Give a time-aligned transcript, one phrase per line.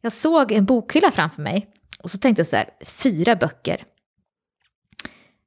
[0.00, 1.66] jag såg en bokhylla framför mig
[2.02, 3.84] och så tänkte jag så här, fyra böcker.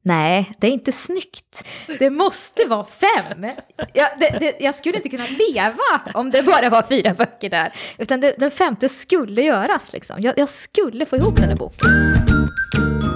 [0.05, 1.67] Nej, det är inte snyggt.
[1.99, 3.45] Det måste vara fem.
[3.93, 7.73] Jag, det, det, jag skulle inte kunna leva om det bara var fyra böcker där.
[7.97, 9.93] Utan det, den femte skulle göras.
[9.93, 10.21] Liksom.
[10.21, 11.89] Jag, jag skulle få ihop den här boken.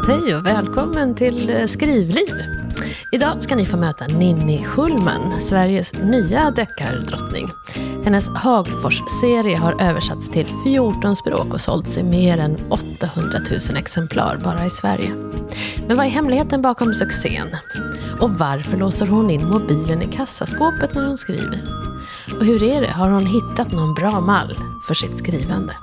[0.08, 2.57] Hej och välkommen till eh, Skrivliv.
[3.12, 7.48] Idag ska ni få möta Ninni Schulman, Sveriges nya deckardrottning.
[8.04, 14.38] Hennes Hagfors-serie har översatts till 14 språk och sålts i mer än 800 000 exemplar
[14.44, 15.10] bara i Sverige.
[15.88, 17.48] Men vad är hemligheten bakom succén?
[18.22, 21.62] Och varför låser hon in mobilen i kassaskåpet när hon skriver?
[22.40, 24.58] Och hur är det, har hon hittat någon bra mall
[24.88, 25.74] för sitt skrivande?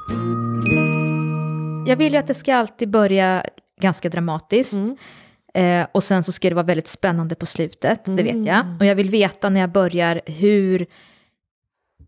[1.87, 3.45] Jag vill ju att det ska alltid börja
[3.81, 4.75] ganska dramatiskt.
[4.75, 4.97] Mm.
[5.55, 8.61] Eh, och sen så ska det vara väldigt spännande på slutet, det vet jag.
[8.61, 8.77] Mm.
[8.81, 10.87] Och jag vill veta när jag börjar hur...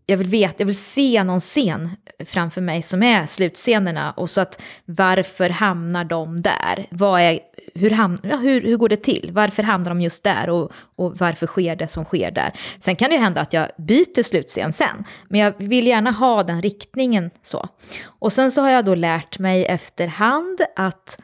[0.09, 1.89] Jag vill veta, jag vill se någon scen
[2.25, 4.11] framför mig som är slutscenerna.
[4.11, 6.87] Och så att varför hamnar de där?
[6.91, 7.39] Vad är,
[7.75, 9.29] hur, ham, ja, hur, hur går det till?
[9.33, 10.49] Varför hamnar de just där?
[10.49, 12.53] Och, och varför sker det som sker där?
[12.79, 15.03] Sen kan det hända att jag byter slutscen sen.
[15.29, 17.69] Men jag vill gärna ha den riktningen så.
[18.05, 21.21] Och sen så har jag då lärt mig efterhand att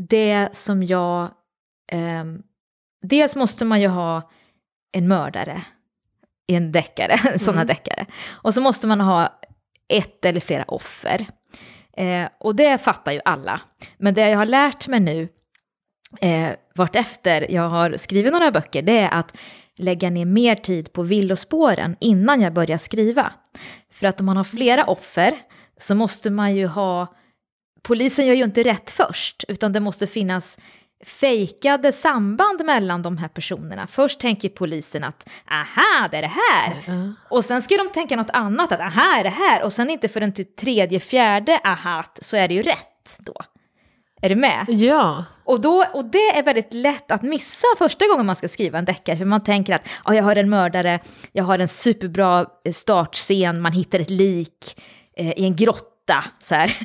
[0.00, 1.28] det som jag...
[1.92, 2.42] ehm,
[3.02, 4.30] dels måste man ju ha
[4.92, 5.62] en mördare
[6.48, 7.66] i en deckare, sådana Mm.
[7.66, 8.06] deckare.
[8.28, 9.40] Och så måste man ha
[9.88, 11.26] ett eller flera offer.
[11.96, 13.60] Eh, och det fattar ju alla.
[13.98, 15.28] Men det jag har lärt mig nu,
[16.20, 19.36] eh, vartefter jag har skrivit några böcker, det är att
[19.78, 23.32] lägga ner mer tid på villospåren innan jag börjar skriva.
[23.92, 25.34] För att om man har flera offer
[25.76, 27.14] så måste man ju ha
[27.82, 30.58] polisen gör ju inte rätt först, utan det måste finnas
[31.04, 33.86] fejkade samband mellan de här personerna.
[33.86, 36.84] Först tänker polisen att aha, det är det här.
[36.86, 37.12] Ja.
[37.30, 39.62] Och sen ska de tänka något annat, att aha, är det här.
[39.62, 43.34] Och sen inte förrän till tredje, fjärde ahat så är det ju rätt då.
[44.22, 44.64] Är du med?
[44.68, 48.78] Ja, Och, då, och det är väldigt lätt att missa första gången man ska skriva
[48.78, 49.16] en deckare.
[49.16, 51.00] Hur man tänker att ah, jag har en mördare,
[51.32, 54.82] jag har en superbra eh, startscen, man hittar ett lik
[55.16, 56.24] eh, i en grotta.
[56.38, 56.76] Så här.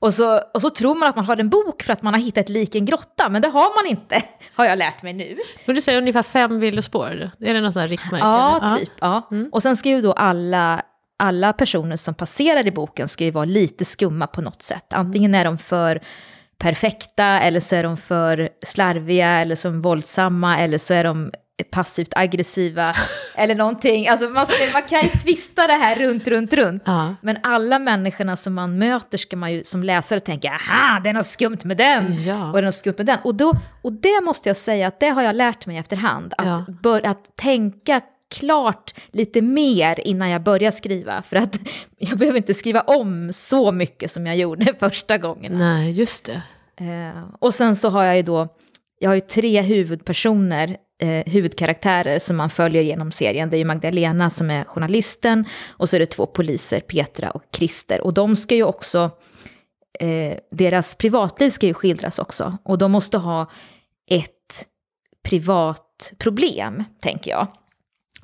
[0.00, 2.20] Och, så, och så tror man att man har en bok för att man har
[2.20, 4.22] hittat ett lik i en grotta, men det har man inte,
[4.54, 5.38] har jag lärt mig nu.
[5.66, 7.30] men du säger ungefär fem villospår.
[7.40, 8.24] Är det något sånt här riktmärke?
[8.26, 8.90] Ja, typ.
[9.00, 9.28] Ja.
[9.52, 10.82] Och sen ska ju då alla,
[11.18, 14.92] alla personer som passerar i boken ska ju vara lite skumma på något sätt.
[14.92, 16.02] Antingen är de för
[16.58, 21.32] perfekta, eller så är de för slarviga, eller som våldsamma, eller så är de
[21.64, 22.94] passivt aggressiva,
[23.34, 24.08] eller någonting.
[24.08, 26.82] Alltså man, man kan ju twista det här runt, runt, runt.
[26.86, 27.14] Ja.
[27.22, 31.14] Men alla människorna som man möter ska man ju som läsare tänka, aha, det är
[31.14, 32.46] något skumt med den, Ja.
[32.46, 33.18] och det är något skumt med den.
[33.24, 36.46] Och, då, och det måste jag säga att det har jag lärt mig efterhand, att,
[36.46, 36.64] Ja.
[36.82, 38.00] bör, att tänka
[38.34, 41.22] klart lite mer innan jag börjar skriva.
[41.22, 41.60] För att
[41.98, 45.58] jag behöver inte skriva om så mycket som jag gjorde första gången.
[45.58, 46.42] Nej, just det.
[46.84, 48.48] Eh, och sen så har jag ju då,
[48.98, 53.50] jag har ju tre huvudpersoner, eh, huvudkaraktärer som man följer genom serien.
[53.50, 57.42] Det är ju Magdalena som är journalisten och så är det två poliser, Petra och
[57.56, 58.00] Christer.
[58.00, 59.10] Och de ska ju också,
[60.00, 62.58] eh, deras privatliv ska ju skildras också.
[62.62, 63.50] Och de måste ha
[64.10, 64.66] ett
[65.28, 67.46] privat problem, tänker jag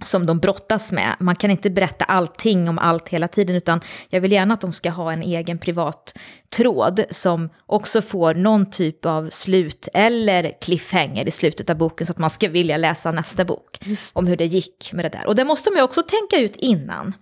[0.05, 1.17] som de brottas med.
[1.21, 3.81] Man kan inte berätta allting om allt hela tiden, utan
[4.11, 6.19] jag vill gärna att de ska ha en egen privat
[6.57, 12.11] tråd som också får någon typ av slut eller cliffhanger i slutet av boken så
[12.11, 13.79] att man ska vilja läsa nästa bok
[14.15, 15.27] om hur det gick med det där.
[15.27, 17.15] Och det måste man ju också tänka ut innan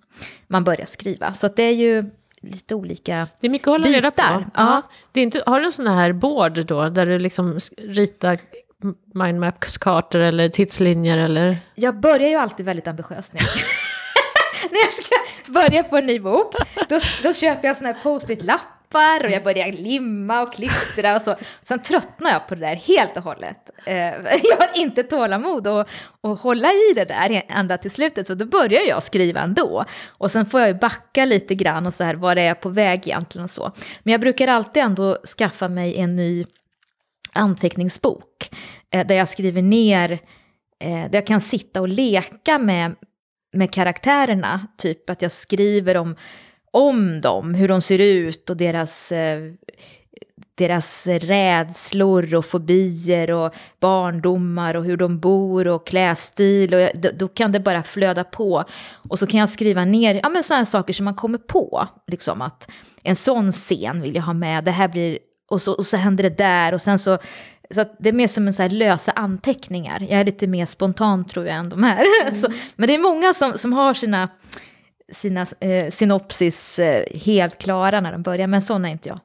[0.47, 1.35] man börjar skriva.
[1.35, 2.11] Så det är ju
[2.41, 3.29] lite olika...
[3.41, 4.45] Det är mycket att hålla reda på.
[4.55, 4.83] Ja.
[5.13, 8.39] Det är inte, har du en sån här board då, där du liksom ritar
[9.15, 11.59] mindmaps-kartor eller tidslinjer eller?
[11.75, 13.49] Jag börjar ju alltid väldigt ambitiöst när jag
[14.71, 15.17] när jag ska
[15.53, 16.55] börja på en ny bok.
[16.89, 21.37] Då, då köper jag såna här post-it-lappar och jag börjar limma och klistra och så.
[21.63, 23.71] Sen tröttnar jag på det där helt och hållet.
[23.87, 23.95] Eh,
[24.43, 25.89] jag har inte tålamod att,
[26.23, 29.85] att hålla i det där ända till slutet, så då börjar jag skriva ändå.
[30.09, 32.69] Och sen får jag ju backa lite grann och så här, var är jag på
[32.69, 33.73] väg egentligen och så.
[34.03, 36.47] Men jag brukar alltid ändå skaffa mig en ny
[37.35, 38.51] anteckningsbok
[38.91, 40.13] eh, där jag skriver ner,
[40.81, 42.95] eh, där jag kan sitta och leka med,
[43.53, 44.67] med karaktärerna.
[44.79, 46.17] Typ att jag skriver om,
[46.71, 49.53] om dem, hur de ser ut och deras, eh,
[50.55, 56.75] deras rädslor och fobier och barndomar och hur de bor och klädstil.
[56.75, 58.65] Och jag, då, då kan det bara flöda på.
[59.09, 61.89] Och så kan jag skriva ner ja, men sådana saker som man kommer på.
[62.07, 62.71] Liksom att
[63.03, 65.19] en sån scen vill jag ha med, det här blir
[65.55, 67.19] och så, och så händer det där och sen så,
[67.71, 70.07] så att det är mer som en så här lösa anteckningar.
[70.11, 72.05] Jag är lite mer spontan tror jag än de här.
[72.35, 74.29] så, men det är många som, som har sina,
[75.13, 79.21] sina eh, synopsis eh, helt klara när de börjar, men sån är inte jag.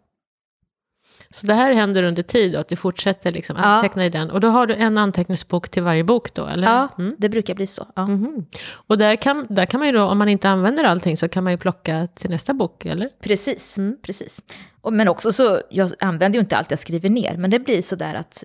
[1.31, 4.07] Så det här händer under tid och att du fortsätter liksom anteckna ja.
[4.07, 4.31] i den.
[4.31, 6.67] Och då har du en anteckningsbok till varje bok då, eller?
[6.67, 7.15] Ja, mm.
[7.17, 7.87] det brukar bli så.
[7.95, 8.03] Ja.
[8.03, 8.45] Mm.
[8.71, 11.43] Och där kan, där kan man ju då, om man inte använder allting, så kan
[11.43, 13.09] man ju plocka till nästa bok, eller?
[13.21, 13.97] Precis, mm.
[14.01, 14.41] precis.
[14.81, 17.81] Och, men också så, jag använder ju inte allt jag skriver ner, men det blir
[17.81, 18.43] så där att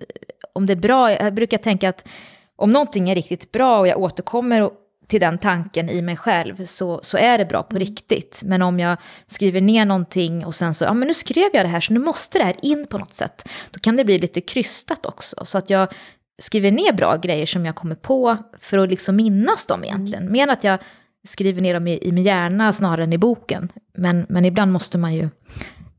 [0.53, 2.07] om det är bra, jag brukar tänka att
[2.55, 4.73] om någonting är riktigt bra och jag återkommer och
[5.07, 8.41] till den tanken i mig själv så, så är det bra på riktigt.
[8.45, 8.97] Men om jag
[9.27, 11.99] skriver ner någonting och sen så, ja men nu skrev jag det här så nu
[11.99, 13.49] måste det här in på något sätt.
[13.71, 15.45] Då kan det bli lite krystat också.
[15.45, 15.93] Så att jag
[16.39, 20.23] skriver ner bra grejer som jag kommer på för att liksom minnas dem egentligen.
[20.23, 20.33] Mm.
[20.33, 20.79] Mer att jag
[21.27, 23.71] skriver ner dem i, i min hjärna snarare än i boken.
[23.97, 25.29] Men, men ibland måste man ju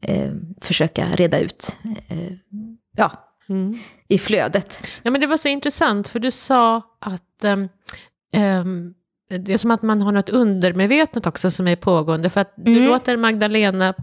[0.00, 1.76] eh, försöka reda ut,
[2.08, 2.32] eh,
[2.96, 3.12] ja,
[3.48, 3.78] mm.
[4.08, 4.86] i flödet.
[5.02, 7.68] Ja men det var så intressant för du sa att um
[8.36, 8.94] Um,
[9.28, 12.30] det är som att man har något undermedvetet också som är pågående.
[12.30, 12.88] För att du mm.
[12.88, 13.94] låter Magdalena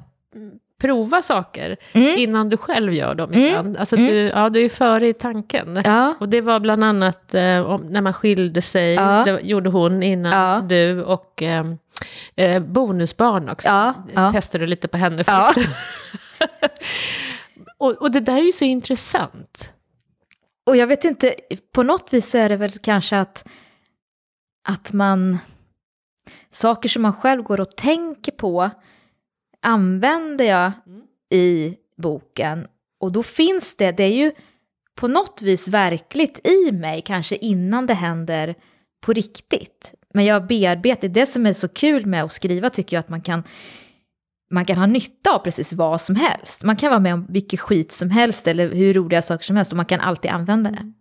[0.83, 2.17] prova saker mm.
[2.17, 3.47] innan du själv gör dem mm.
[3.47, 3.77] ibland.
[3.77, 4.07] Alltså mm.
[4.07, 5.81] du, ja, du är före i tanken.
[5.83, 6.15] Ja.
[6.19, 9.23] Och det var bland annat eh, om, när man skilde sig, ja.
[9.25, 10.61] det gjorde hon innan ja.
[10.69, 11.03] du.
[11.03, 11.65] Och eh,
[12.35, 13.69] eh, bonusbarn också,
[14.13, 14.31] ja.
[14.33, 15.23] testade du lite på henne.
[17.77, 19.73] och, och det där är ju så intressant.
[20.65, 21.33] Och jag vet inte,
[21.73, 23.45] på något vis är det väl kanske att
[24.63, 25.37] att man,
[26.49, 28.69] saker som man själv går och tänker på,
[29.61, 31.01] använder jag mm.
[31.33, 32.67] i boken.
[32.99, 34.31] Och då finns det, det är ju
[34.95, 38.55] på något vis verkligt i mig, kanske innan det händer
[39.05, 39.93] på riktigt.
[40.13, 43.21] Men jag bearbetar, det som är så kul med att skriva tycker jag att man
[43.21, 43.43] kan
[44.51, 46.63] man kan ha nytta av precis vad som helst.
[46.63, 49.71] Man kan vara med om vilket skit som helst eller hur roliga saker som helst
[49.71, 50.77] och man kan alltid använda det.
[50.77, 50.93] Mm.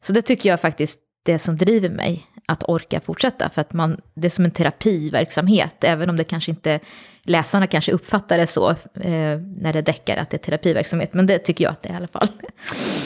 [0.00, 3.48] Så det tycker jag faktiskt det som driver mig att orka fortsätta.
[3.48, 6.80] För att man, det är som en terapiverksamhet, även om det kanske inte,
[7.22, 11.14] läsarna kanske uppfattar det så eh, när det däckar att det är terapiverksamhet.
[11.14, 12.28] Men det tycker jag att det är i alla fall.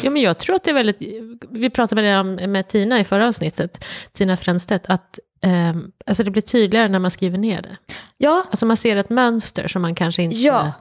[0.02, 1.02] Ja, men jag tror att det är väldigt,
[1.50, 5.76] vi pratade med, det med Tina i förra avsnittet, Tina Fränstedt, att eh,
[6.06, 7.76] alltså det blir tydligare när man skriver ner det.
[8.16, 8.44] Ja.
[8.50, 10.36] Alltså man ser ett mönster som man kanske inte...
[10.36, 10.72] Ja,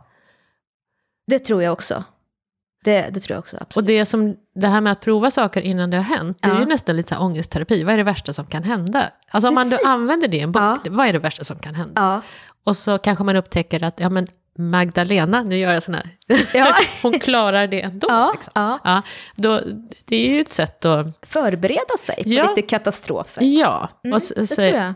[1.27, 2.03] det tror jag också.
[2.83, 3.77] Det, det tror jag också, absolut.
[3.77, 6.59] Och det, som, det här med att prova saker innan det har hänt, det är
[6.59, 7.83] ju nästan lite så här ångestterapi.
[7.83, 9.09] Vad är det värsta som kan hända?
[9.31, 10.77] Alltså om man då använder det i en bok, ja.
[10.89, 12.01] vad är det värsta som kan hända?
[12.01, 12.21] Ja.
[12.63, 14.27] Och så kanske man upptäcker att, ja men
[14.57, 16.09] Magdalena, nu gör jag sån här,
[16.53, 16.73] ja.
[17.03, 18.07] hon klarar det ändå.
[18.09, 18.51] Ja, liksom.
[18.55, 18.79] ja.
[18.83, 19.01] Ja,
[19.35, 19.61] då,
[20.05, 21.07] det är ju ett sätt att...
[21.21, 22.49] Förbereda sig på ja.
[22.49, 23.43] lite katastrofer.
[23.43, 24.93] Ja, mm, och så, det så, tror jag.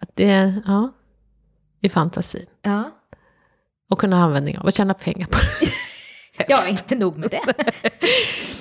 [0.00, 0.92] Att det, ja,
[1.80, 2.46] i fantasin.
[2.62, 2.90] Ja.
[3.90, 5.66] Och kunna ha användning av, och tjäna pengar på det.
[6.48, 7.40] Ja, inte nog med det.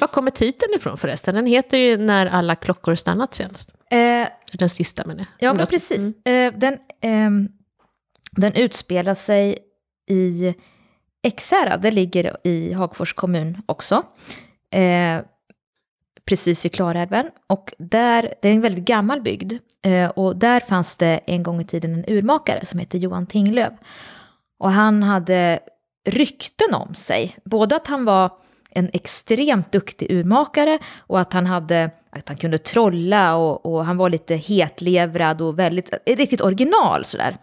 [0.02, 1.36] Var kommer titeln ifrån förresten?
[1.36, 3.74] Den heter ju När alla klockor stannat senast.
[3.92, 5.50] Eh, den sista menar jag.
[5.50, 6.16] Ja, men precis.
[6.26, 6.54] Mm.
[6.54, 7.50] Eh, den, eh,
[8.32, 9.58] den utspelar sig
[10.10, 10.56] i
[11.24, 14.04] Ekshärad, det ligger i Hagfors kommun också.
[14.72, 15.22] Eh,
[16.26, 17.26] precis vid Klarälven.
[17.48, 19.54] Och där, det är en väldigt gammal bygd.
[19.86, 23.74] Eh, och där fanns det en gång i tiden en urmakare som hette Johan Tinglöf.
[24.60, 25.60] Och han hade
[26.06, 27.38] rykten om sig.
[27.46, 28.32] Både att han var
[28.70, 33.98] en extremt duktig urmakare och att han, hade, att han kunde trolla och, och han
[33.98, 37.38] var lite hetlevrad och väldigt, riktigt original sådär.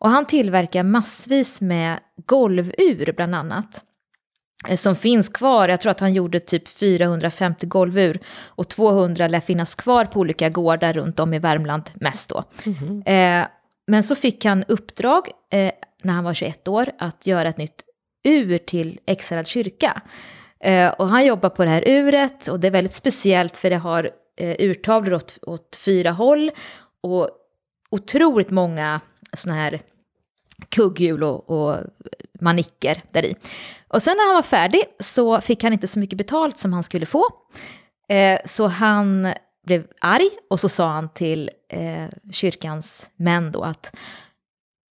[0.00, 3.84] Och han tillverkar massvis med golvur bland annat.
[4.68, 8.20] Eh, som finns kvar, jag tror att han gjorde typ 450 golvur.
[8.44, 12.44] Och 200 lär finnas kvar på olika gårdar runt om i Värmland mest då.
[12.66, 13.02] Mm
[13.42, 13.48] eh,
[13.86, 17.84] men så fick han uppdrag eh, när han var 21 år att göra ett nytt
[18.22, 20.02] ur till Ekshärad kyrka.
[20.60, 23.76] Eh, och han jobbar på det här uret och det är väldigt speciellt för det
[23.76, 26.50] har eh, urtavlor åt, åt fyra håll
[27.02, 27.30] och
[27.90, 29.00] otroligt många
[29.36, 29.80] sådana här
[30.68, 31.76] kugghjul och, och
[32.40, 33.34] manicker där i.
[33.88, 36.82] Och sen när han var färdig så fick han inte så mycket betalt som han
[36.82, 37.24] skulle få.
[38.08, 39.32] Eh, så han
[39.66, 43.96] blev arg och så sa han till eh, kyrkans män då att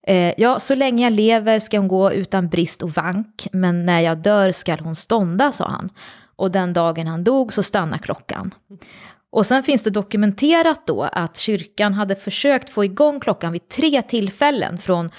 [0.07, 4.01] Eh, ja, så länge jag lever ska hon gå utan brist och vank, men när
[4.01, 5.89] jag dör skall hon stånda, sa han.
[6.35, 8.53] Och den dagen han dog så stannade klockan.
[9.29, 14.01] Och sen finns det dokumenterat då att kyrkan hade försökt få igång klockan vid tre
[14.01, 15.09] tillfällen från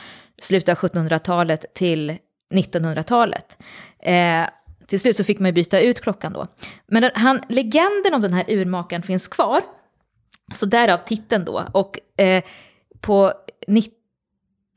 [0.41, 2.17] slutet av 1700-talet till
[2.55, 3.59] 1900-talet.
[4.03, 4.47] Eh,
[4.87, 6.47] till slut så fick man byta ut klockan då.
[6.87, 9.63] Men den, han, legenden om den här urmakaren finns kvar,
[10.55, 11.65] så därav titeln då.
[11.73, 12.43] Och eh,
[13.01, 13.33] på
[13.67, 13.98] 90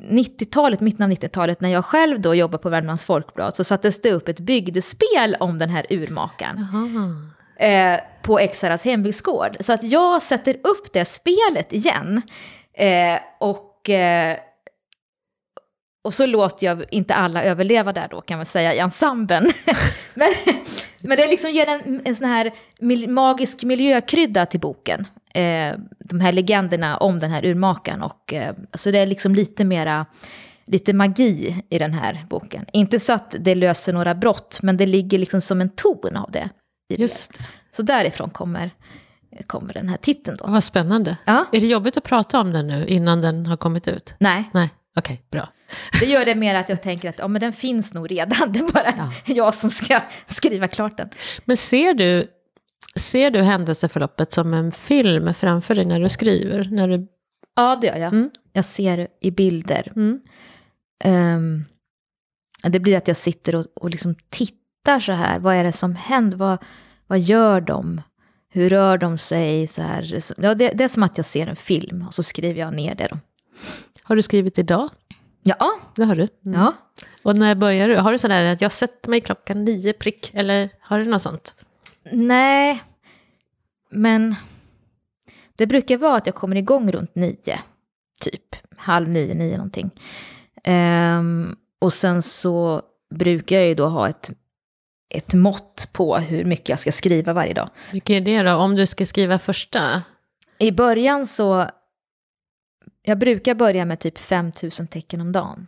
[0.10, 4.12] 90-talet, mitten av 90-talet, när jag själv då jobbade på Värmlands Folkblad, så sattes det
[4.12, 6.58] upp ett bygdespel om den här urmakaren.
[7.56, 9.58] Eh, på Eksaras hembygdsgård.
[9.60, 12.22] Så att jag sätter upp det spelet igen.
[12.74, 14.38] Eh, och eh,
[16.04, 19.52] och så låter jag inte alla överleva där då kan man säga i ensemblen.
[20.14, 20.30] men,
[21.00, 22.52] men det liksom ger en, en sån här
[23.08, 25.08] magisk miljökrydda till boken.
[25.34, 28.02] Eh, de här legenderna om den här urmakaren.
[28.02, 30.06] Och, eh, så det är liksom lite mera
[30.66, 32.66] lite magi i den här boken.
[32.74, 36.32] Inte så att det löser några brott, men det ligger liksom som en ton av
[36.32, 36.50] det.
[36.98, 37.44] Just det.
[37.72, 38.72] Så därifrån kommer,
[39.48, 40.46] kommer den här titeln då.
[40.48, 41.18] Vad spännande.
[41.26, 41.46] Ja.
[41.52, 44.14] Är det jobbigt att prata om den nu innan den har kommit ut?
[44.20, 45.50] Nej, Nej, okej, bra.
[46.00, 48.52] det gör det mer att jag tänker att ja, men den finns nog redan.
[48.52, 49.12] Det är bara Ja.
[49.34, 51.10] jag som ska skriva klart den.
[51.46, 52.28] Men ser du,
[52.96, 56.64] ser du händelseförloppet som en film framför dig när du skriver?
[56.72, 57.08] När du,
[57.56, 58.14] Ja, det gör jag.
[58.14, 58.30] Mm.
[58.54, 59.92] Jag ser i bilder.
[59.96, 60.20] mm,
[61.04, 61.66] Ehm,
[62.64, 65.40] det blir att jag sitter och, och liksom tittar så här.
[65.40, 66.38] Vad är det som händer?
[66.38, 66.58] Vad,
[67.08, 68.02] vad gör de?
[68.54, 69.68] Hur rör de sig?
[69.68, 70.18] Så här.
[70.38, 72.96] Ja, det, det är som att jag ser en film och så skriver jag ner
[72.96, 73.08] det.
[73.12, 73.18] Då.
[74.04, 74.90] Har du skrivit idag?
[75.44, 76.28] Ja, Det har du.
[76.46, 76.60] Mm.
[76.60, 76.74] ja.
[77.24, 77.96] Och när börjar du?
[77.96, 80.32] Har du sådär att jag sätter mig klockan nio prick?
[80.34, 81.56] Eller har du något sånt?
[82.12, 82.84] Nej,
[83.92, 84.36] men
[85.56, 87.60] det brukar vara att jag kommer igång runt nio.
[88.24, 89.90] Typ halv nio, nio någonting.
[90.64, 92.82] Ehm, och sen så
[93.16, 94.32] brukar jag ju då ha ett,
[95.10, 97.70] ett mått på hur mycket jag ska skriva varje dag.
[97.92, 98.56] Vilket är det då?
[98.56, 100.02] Om du ska skriva första?
[100.58, 101.66] I början så,
[103.04, 105.68] jag brukar börja med typ 5000 tecken om dagen.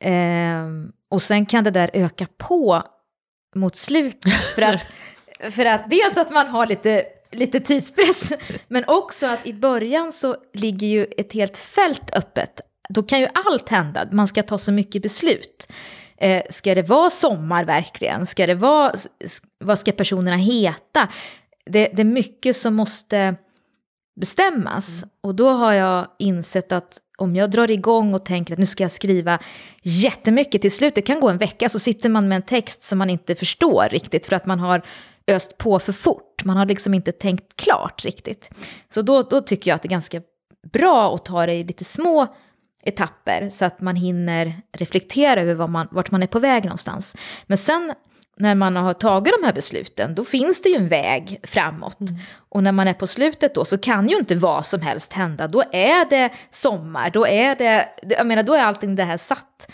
[0.00, 2.82] Ehm, och sen kan det där öka på
[3.56, 4.32] mot slutet.
[4.54, 4.88] För att,
[5.54, 8.32] för att dels att man har lite, lite tidspress,
[8.68, 12.60] men också att i början så ligger ju ett helt fält öppet.
[12.88, 15.72] Då kan ju allt hända, man ska ta så mycket beslut.
[16.16, 18.26] Eh, ska det vara sommar verkligen?
[18.26, 18.92] Ska det vara,
[19.58, 21.08] vad ska personerna heta?
[21.66, 23.36] Det, det är mycket som måste
[24.20, 25.04] bestämmas.
[25.20, 28.84] Och då har jag insett att om jag drar igång och tänker att nu ska
[28.84, 29.38] jag skriva
[29.82, 32.98] jättemycket till slut, det kan gå en vecka, så sitter man med en text som
[32.98, 34.86] man inte förstår riktigt för att man har
[35.26, 36.44] öst på för fort.
[36.44, 38.50] Man har liksom inte tänkt klart riktigt.
[38.88, 40.22] Så då, då tycker jag att det är ganska
[40.72, 42.26] bra att ta det i lite små
[42.84, 47.16] etapper så att man hinner reflektera över vad man, vart man är på väg någonstans.
[47.46, 47.94] Men sen
[48.40, 51.98] när man har tagit de här besluten, då finns det ju en väg framåt.
[52.48, 55.48] Och när man är på slutet då så kan ju inte vad som helst hända.
[55.48, 59.70] Då är det sommar, då är det, jag menar då är allting det här satt.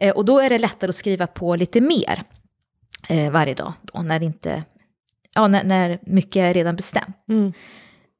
[0.00, 2.22] Eh, och då är det lättare att skriva på lite mer
[3.08, 4.64] eh, varje dag, då, när, inte,
[5.34, 7.28] ja, när, när mycket är redan bestämt.
[7.28, 7.52] Mm.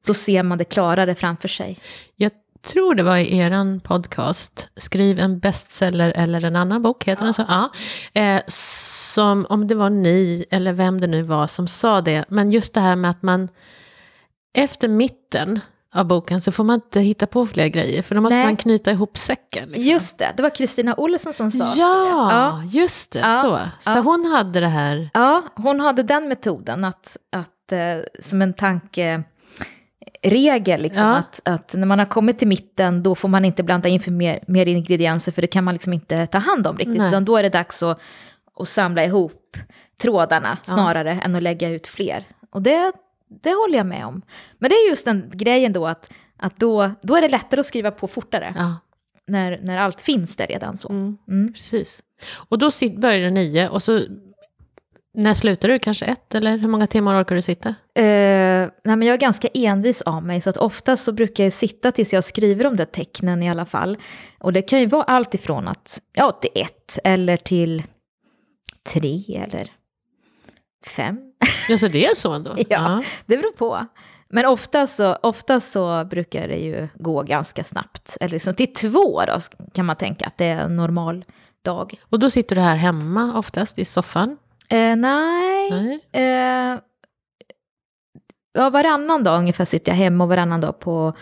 [0.07, 1.79] Då ser man det klarare framför sig.
[2.15, 2.31] Jag
[2.65, 7.33] tror det var i eran podcast, Skriv en bestseller eller en annan bok, heter den
[7.33, 7.43] så?
[7.47, 7.69] Ja.
[8.21, 12.51] Eh, som, om det var ni eller vem det nu var som sa det, men
[12.51, 13.49] just det här med att man
[14.57, 15.59] efter mitten
[15.93, 18.45] av boken så får man inte hitta på fler grejer, för då måste Nej.
[18.45, 19.67] man knyta ihop säcken.
[19.69, 19.91] Liksom.
[19.91, 21.79] Just det, det var Kristina Olsson som sa det.
[21.79, 22.63] Ja, Ja.
[22.67, 23.19] just det.
[23.19, 23.59] Ja, Så,
[23.91, 24.01] så ja.
[24.01, 25.09] hon hade det här.
[25.13, 27.79] Ja, hon hade den metoden att, att eh,
[28.19, 28.53] som en
[30.29, 31.15] tankeregel, liksom, Ja.
[31.15, 34.11] att, att när man har kommit till mitten då får man inte blanda in för
[34.11, 36.97] mer, mer ingredienser för det kan man liksom inte ta hand om riktigt.
[36.97, 37.07] Nej.
[37.07, 37.99] Utan då är det dags att,
[38.59, 39.57] att samla ihop
[40.01, 42.23] trådarna snarare än att lägga ut fler.
[42.51, 42.91] Och det,
[43.43, 44.21] det håller jag med om.
[44.59, 47.65] Men det är just den grejen då att, att då, då är det lättare att
[47.65, 48.53] skriva på fortare.
[48.57, 48.75] Ja,
[49.27, 50.89] När, när allt finns där redan så.
[50.89, 51.53] mm, Mm.
[51.53, 51.99] precis.
[52.49, 54.01] Och då börjar det nio och så
[55.15, 55.79] när slutar du?
[55.79, 56.35] Kanske ett?
[56.35, 57.69] Eller hur många timmar orkar du sitta?
[57.69, 61.53] Eh, nej men jag är ganska envis av mig, så att ofta så brukar jag
[61.53, 63.97] sitta tills jag skriver de där tecknen i alla fall.
[64.39, 67.83] Och det kan ju vara allt ifrån att, ja, till ett eller till
[68.93, 69.71] tre eller
[70.87, 71.19] fem.
[71.69, 72.55] Ja, så det är så ändå?
[72.69, 73.03] Ja.
[73.25, 73.85] Det beror på.
[74.29, 78.17] Men ofta så, ofta så brukar det ju gå ganska snabbt.
[78.19, 79.37] Eller liksom till två då
[79.73, 81.25] kan man tänka att det är en normal
[81.65, 81.93] dag.
[82.01, 84.37] Och då sitter du här hemma oftast i soffan?
[84.69, 85.99] Eh, nej, Nej.
[86.11, 86.79] Eh,
[88.53, 91.13] ja, varannan dag ungefär sitter jag hemma och varannan dag på,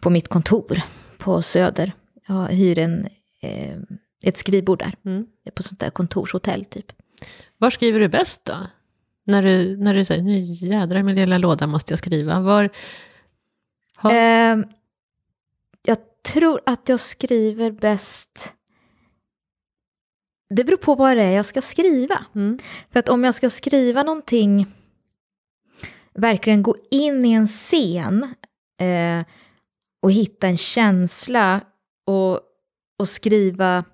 [0.00, 0.80] på mitt kontor
[1.18, 1.92] på Söder.
[2.28, 3.08] Jag hyr en,
[3.42, 3.76] eh,
[4.24, 5.26] ett skrivbord där, Mm.
[5.54, 6.92] på sånt där kontorshotell typ.
[7.58, 8.54] Var skriver du bäst då?
[9.24, 12.40] När du, när du säger, nu jädrar min lilla låda måste jag skriva.
[12.40, 12.70] Var,
[13.96, 14.56] har, Eh,
[15.86, 15.98] jag
[16.32, 18.55] tror att jag skriver bäst...
[20.54, 22.24] Det beror på vad det är jag ska skriva.
[22.34, 22.58] mm,
[22.90, 24.66] För att om jag ska skriva någonting,
[26.14, 28.34] verkligen gå in i en scen
[28.80, 29.26] eh,
[30.02, 31.60] och hitta en känsla
[32.06, 32.40] och,
[32.98, 33.84] och skriva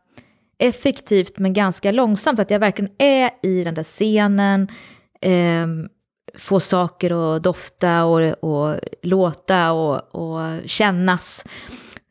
[0.58, 4.68] effektivt men ganska långsamt, att jag verkligen är i den där scenen,
[5.20, 5.66] eh,
[6.34, 11.46] få saker att dofta och, och låta och, och kännas.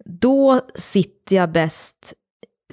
[0.06, 2.14] Då sitter jag bäst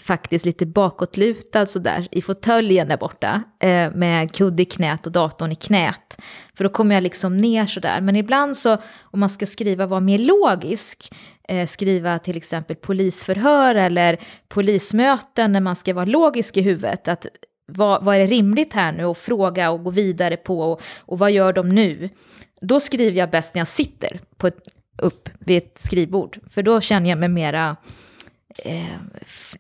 [0.01, 3.43] faktiskt lite bakåtlutad sådär i fåtöljen där borta.
[3.61, 6.19] Eh, med kudde i knät och datorn i knät.
[6.55, 8.01] För då kommer jag liksom ner sådär.
[8.01, 11.13] Men ibland så, om man ska skriva, vara mer logisk,
[11.49, 17.09] eh, skriva till exempel polisförhör eller polismöten när man ska vara logisk i huvudet.
[17.09, 17.27] Att
[17.73, 21.31] vad, vad är rimligt här nu och fråga och gå vidare på och, och vad
[21.31, 22.09] gör de nu?
[22.61, 24.59] Då skriver jag bäst när jag sitter på ett,
[25.03, 26.39] upp vid ett skrivbord.
[26.51, 27.77] För då känner jag mig mera
[28.65, 28.97] eh,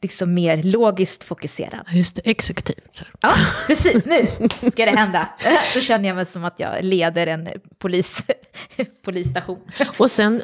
[0.02, 1.86] liksom mer logiskt fokuserad.
[1.92, 2.74] Just det, exekutiv.
[2.90, 3.04] Så.
[3.20, 3.34] Ja,
[3.66, 4.06] precis.
[4.06, 4.26] Nu
[4.70, 5.28] ska det hända.
[5.74, 8.26] Då känner jag mig som att jag leder en polis,
[9.04, 9.60] polisstation.
[9.98, 10.42] Och sen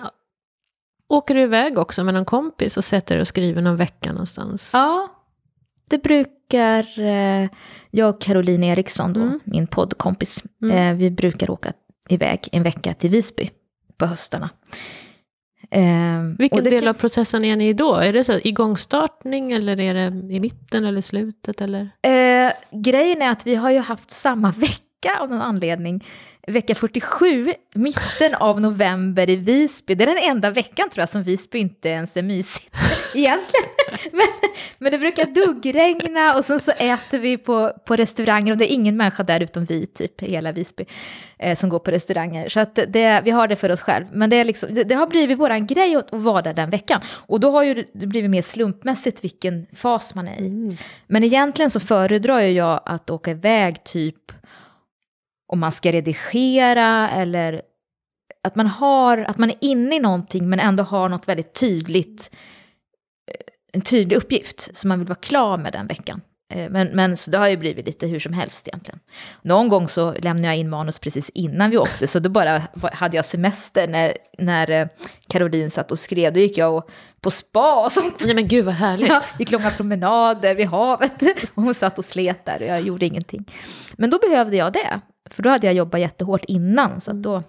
[1.09, 4.71] åker du iväg också med någon kompis och sätter dig och skriver någon vecka någonstans.
[4.75, 5.09] Ja,
[5.91, 7.49] det brukar eh,
[7.91, 9.41] jag och Caroline Eriksson, då, mm.
[9.45, 10.77] min poddkompis, mm.
[10.77, 11.73] eh, vi brukar åka
[12.09, 13.51] iväg en vecka till Visby
[13.97, 14.51] på höstarna.
[15.71, 16.89] Eh, Vilken del kan...
[16.89, 17.95] av processen är ni i då?
[17.95, 21.61] Är det så igångstartning eller är det i mitten eller slutet?
[21.61, 21.91] Eller?
[22.03, 26.05] Eh, grejen är att vi har ju haft samma vecka av någon anledning
[26.47, 29.95] vecka 47, mitten av november i Visby.
[29.95, 32.77] Det är den enda veckan tror jag som Visby inte ens är mysigt
[33.15, 33.69] egentligen.
[34.13, 34.27] Men,
[34.79, 38.75] men det brukar duggregna och sen så äter vi på, på restauranger och det är
[38.75, 40.85] ingen människa där utom vi, typ hela Visby,
[41.39, 42.49] eh, som går på restauranger.
[42.49, 44.07] Så att det, vi har det för oss själv.
[44.13, 46.71] Men det, är liksom, det, det har blivit vår grej att, att vara där den
[46.71, 47.01] veckan.
[47.09, 50.47] Och då har ju det blivit mer slumpmässigt vilken fas man är i.
[50.47, 50.77] Mm.
[51.07, 54.33] Men egentligen så föredrar jag att åka iväg typ
[55.47, 57.63] om man ska redigera eller
[58.45, 62.31] att man, har, att man är inne i någonting men ändå har något väldigt tydligt,
[63.31, 63.37] eh,
[63.73, 66.21] en tydlig uppgift som man vill vara klar med den veckan.
[66.53, 69.01] Eh, men, men så det har ju blivit lite hur som helst egentligen.
[69.43, 73.17] Någon gång så lämnade jag in manus precis innan vi åkte, så då bara hade
[73.17, 74.87] jag semester när, när eh,
[75.29, 76.33] Caroline satt och skrev.
[76.33, 76.89] Då gick jag
[77.21, 78.23] på spa och sånt.
[78.25, 79.09] Nej men gud vad härligt.
[79.09, 81.23] Ja, gick långa promenader vid havet.
[81.55, 83.45] Och hon satt och slet där och jag gjorde ingenting.
[83.97, 85.01] Men då behövde jag det.
[85.31, 87.43] För då hade jag jobbat jättehårt innan, så då,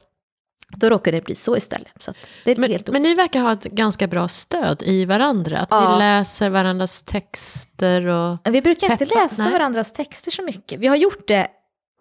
[0.69, 1.93] då råkade det bli så istället.
[1.99, 2.13] Så
[2.45, 5.67] det är men, helt men ni verkar ha ett ganska bra stöd i varandra, att
[5.71, 5.91] ja.
[5.91, 8.37] ni läser varandras texter och...
[8.43, 9.03] Vi brukar peppa.
[9.03, 9.51] inte läsa Nej.
[9.51, 10.79] varandras texter så mycket.
[10.79, 11.47] Vi har gjort det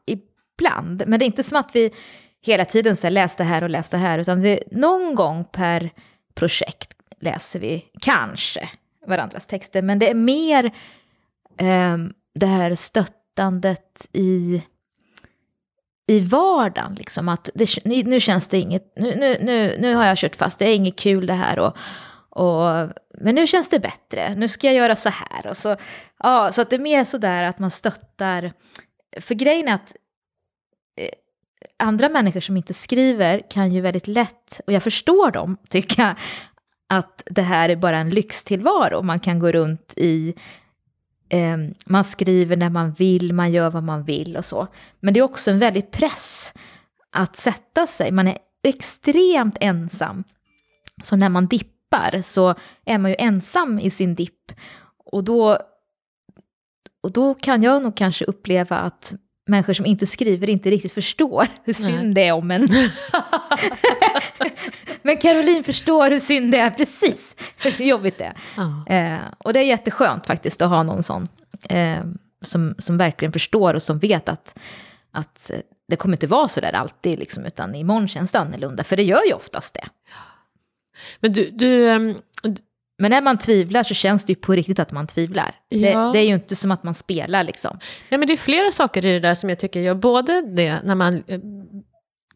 [0.06, 1.90] ibland, men det är inte som att vi
[2.46, 5.90] hela tiden så läs det här och läs det här, utan vi, någon gång per
[6.34, 8.68] projekt läser vi kanske
[9.06, 10.64] varandras texter, men det är mer
[11.56, 11.96] eh,
[12.34, 14.62] det här stöttandet i
[16.06, 16.94] i vardagen.
[16.94, 20.58] Liksom, att det, nu känns det inget, nu, nu, nu, nu har jag kört fast,
[20.58, 21.58] det är inget kul det här.
[21.58, 21.76] Och,
[22.30, 22.90] och,
[23.20, 25.46] men nu känns det bättre, nu ska jag göra så här.
[25.46, 25.76] Och så,
[26.18, 28.52] ja, så att det är mer sådär att man stöttar.
[29.20, 29.96] För grejen är att
[31.00, 31.08] eh,
[31.78, 36.16] andra människor som inte skriver kan ju väldigt lätt, och jag förstår dem, tycka
[36.88, 39.02] att det här är bara en lyxtillvaro.
[39.02, 40.34] Man kan gå runt i
[41.86, 44.66] man skriver när man vill, man gör vad man vill och så.
[45.00, 46.54] Men det är också en väldig press
[47.12, 48.12] att sätta sig.
[48.12, 50.24] Man är extremt ensam.
[51.02, 54.52] Så när man dippar så är man ju ensam i sin dipp.
[55.12, 55.58] Och då,
[57.02, 59.14] och då kan jag nog kanske uppleva att
[59.46, 62.14] människor som inte skriver inte riktigt förstår hur synd Nej.
[62.14, 62.68] det är om en.
[65.02, 67.36] Men Caroline förstår hur synd det är precis,
[67.78, 68.36] hur jobbigt det är.
[68.56, 68.94] Ja.
[68.94, 71.28] Eh, och det är jätteskönt faktiskt att ha någon sån
[71.68, 72.04] eh,
[72.40, 74.58] som, som verkligen förstår och som vet att,
[75.12, 75.50] att
[75.88, 79.02] det kommer inte vara så där alltid, liksom, utan imorgon känns det annorlunda, för det
[79.02, 79.84] gör ju oftast det.
[81.20, 82.14] Men du, du, um,
[82.98, 85.54] men när man tvivlar så känns det ju på riktigt att man tvivlar.
[85.68, 85.78] Ja.
[85.78, 87.78] Det, det, är ju inte som att man spelar liksom.
[88.08, 90.80] Ja, men det är flera saker i det där som jag tycker gör både det
[90.84, 91.22] när man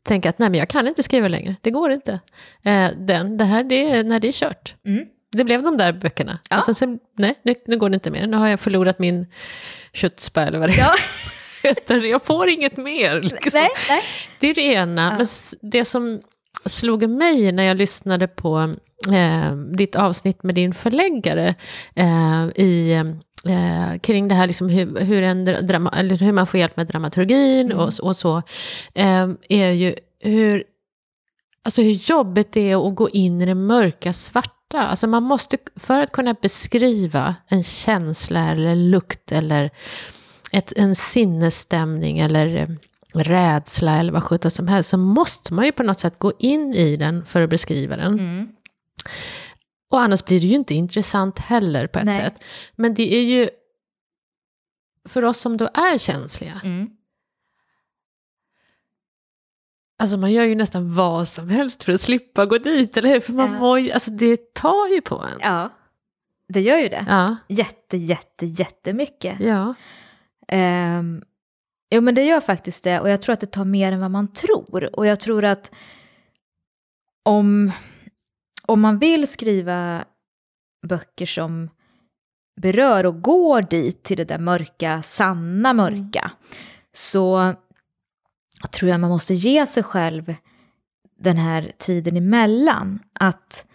[0.09, 2.21] tänker att nej men jag kan inte skriva längre, det går inte.
[2.65, 4.75] Eh, den, det här, det, nej, det är kört.
[4.87, 5.05] Mm.
[5.33, 6.39] Det blev de där böckerna.
[6.51, 6.59] Ja.
[6.59, 8.27] Och sen, sen, nej, nu, nu, går det inte mer.
[8.27, 9.27] Nu har jag förlorat min
[9.93, 10.95] köttspä eller vad det ja.
[11.63, 12.05] heter.
[12.05, 13.23] Jag får inget mer.
[13.23, 13.61] Liksom.
[13.61, 14.03] Nej, nej.
[14.41, 15.03] Det är det ena.
[15.03, 15.17] Ja.
[15.17, 15.27] Men
[15.71, 16.21] det som
[16.65, 18.75] slog mig när jag lyssnade på
[19.13, 21.55] eh, ditt avsnitt med din förläggare
[21.95, 23.05] eh, i,
[23.49, 26.87] eh, kring det här liksom hur, hur, en drama, eller hur man får hjälp med
[26.87, 27.79] dramaturgin mm.
[27.79, 28.37] och, och, så,
[28.95, 30.65] eh, är ju hur,
[31.65, 34.53] alltså hur jobbigt det är att gå in i det mörka svarta.
[34.73, 39.71] Alltså man måste, för att kunna beskriva en känsla eller lukt eller
[40.53, 42.69] ett, en sinnesstämning eller eh,
[43.15, 46.75] rädsla eller vad sjutton som helst, så måste man ju på något sätt gå in
[46.75, 48.13] i den för att beskriva den.
[48.13, 48.49] Mm.
[49.91, 52.15] Och annars blir det ju inte intressant heller på ett Nej.
[52.15, 52.45] sätt.
[52.77, 53.49] Men det är ju
[55.09, 56.61] för oss som då är känsliga.
[56.65, 56.89] Mm.
[60.03, 63.21] Alltså man gör ju nästan vad som helst för att slippa gå dit, eller hur?
[63.21, 63.59] För man ja.
[63.59, 65.39] mår ju, alltså det tar ju på en.
[65.41, 65.71] Ja.
[66.49, 67.05] det gör ju det.
[67.09, 67.37] Ja.
[67.49, 69.41] Jätte, jätte, jättemycket.
[69.41, 69.75] ja.
[70.53, 71.23] Um,
[71.91, 73.01] jo, men det gör faktiskt det.
[73.01, 74.97] Och jag tror att det tar mer än vad man tror.
[74.97, 75.73] Och jag tror att
[77.23, 77.73] om,
[78.69, 80.05] om man vill skriva
[80.89, 81.71] böcker som
[82.61, 86.31] berör och går dit till det där mörka, sanna mörka,
[86.93, 87.55] så
[88.71, 90.35] tror jag man måste ge sig själv
[91.21, 92.99] den här tiden emellan.
[93.21, 93.67] Att,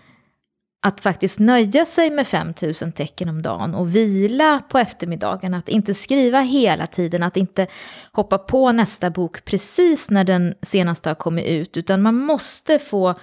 [0.81, 5.53] att faktiskt nöja sig med 5000 tecken om dagen och vila på eftermiddagen.
[5.53, 7.67] Att inte skriva hela tiden, att inte
[8.11, 11.77] hoppa på nästa bok precis när den senaste har kommit ut.
[11.77, 13.15] Utan man måste få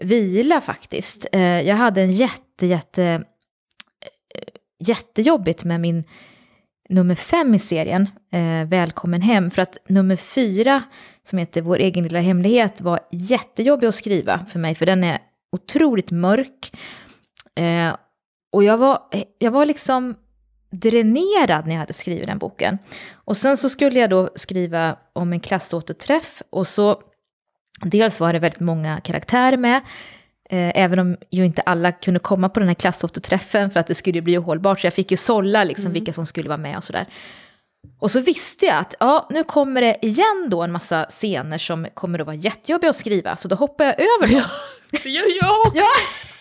[0.00, 1.26] vila faktiskt.
[1.32, 3.20] Eh, jag hade en jätte, jätte, eh,
[4.78, 6.04] jättejobbigt med min
[6.88, 10.82] nummer fem i serien, eh, Välkommen hem, för att nummer fyra,
[11.22, 15.18] som heter Vår egen lilla hemlighet, var jättejobbig att skriva för mig, för den är
[15.52, 16.76] otroligt mörk.
[18.52, 18.98] Och jag var,
[19.38, 20.14] jag var liksom
[20.70, 22.78] dränerad när jag hade skrivit den boken.
[23.12, 27.02] Och sen så skulle jag då skriva om en klassåterträff, och så
[27.82, 29.80] dels var det väldigt många karaktärer med,
[30.52, 33.94] Eh, även om ju inte alla kunde komma på den här klassåterträffen för att det
[33.94, 34.80] skulle bli ohållbart.
[34.80, 37.06] Så jag fick ju sålla liksom vilka som skulle vara med och sådär.
[37.98, 41.86] Och så visste jag att ja, nu kommer det igen då en massa scener som
[41.94, 43.36] kommer att vara jättejobbiga att skriva.
[43.36, 44.44] Så då hoppar jag över dem.
[45.02, 45.78] Det gör jag också.
[45.78, 46.31] Ja,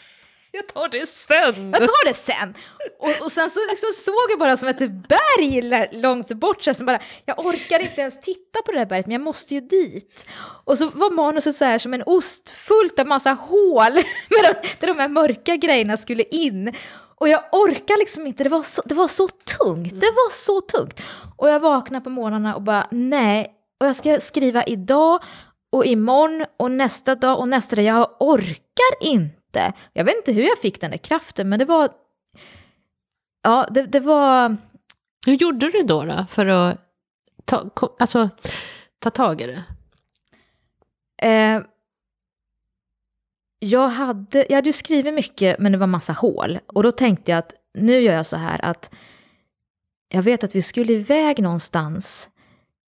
[0.53, 1.71] Jag tar det sen.
[1.71, 2.53] jag tar det sen.
[2.99, 5.61] Och, och sen så liksom såg jag bara som ett berg
[6.01, 6.63] långt bort.
[6.63, 9.53] Så som bara, jag orkar inte ens titta på det där berget, men jag måste
[9.53, 10.25] ju dit.
[10.65, 13.93] Och så var manuset så här som en ost, fullt av massa hål
[14.29, 16.75] med de, där de här mörka grejerna skulle in.
[17.15, 20.61] Och jag orkar liksom inte, det var, så, det var så tungt, det var så
[20.61, 21.03] tungt.
[21.37, 25.23] Och jag vaknade på morgnarna och bara, nej, och jag ska skriva idag
[25.71, 27.85] och imorgon och nästa dag och nästa dag.
[27.85, 29.40] Jag orkar inte.
[29.93, 31.89] Jag vet inte hur jag fick den där kraften, men det var...
[33.41, 34.57] Ja, det, det var...
[35.25, 36.77] Hur gjorde du då, då för att
[37.45, 38.29] ta, alltså,
[38.99, 39.63] ta tag i det?
[41.27, 41.61] Eh,
[43.59, 46.59] jag, hade, jag hade ju skrivit mycket, men det var massa hål.
[46.67, 48.93] Och då tänkte jag att nu gör jag så här att
[50.09, 52.29] jag vet att vi skulle iväg någonstans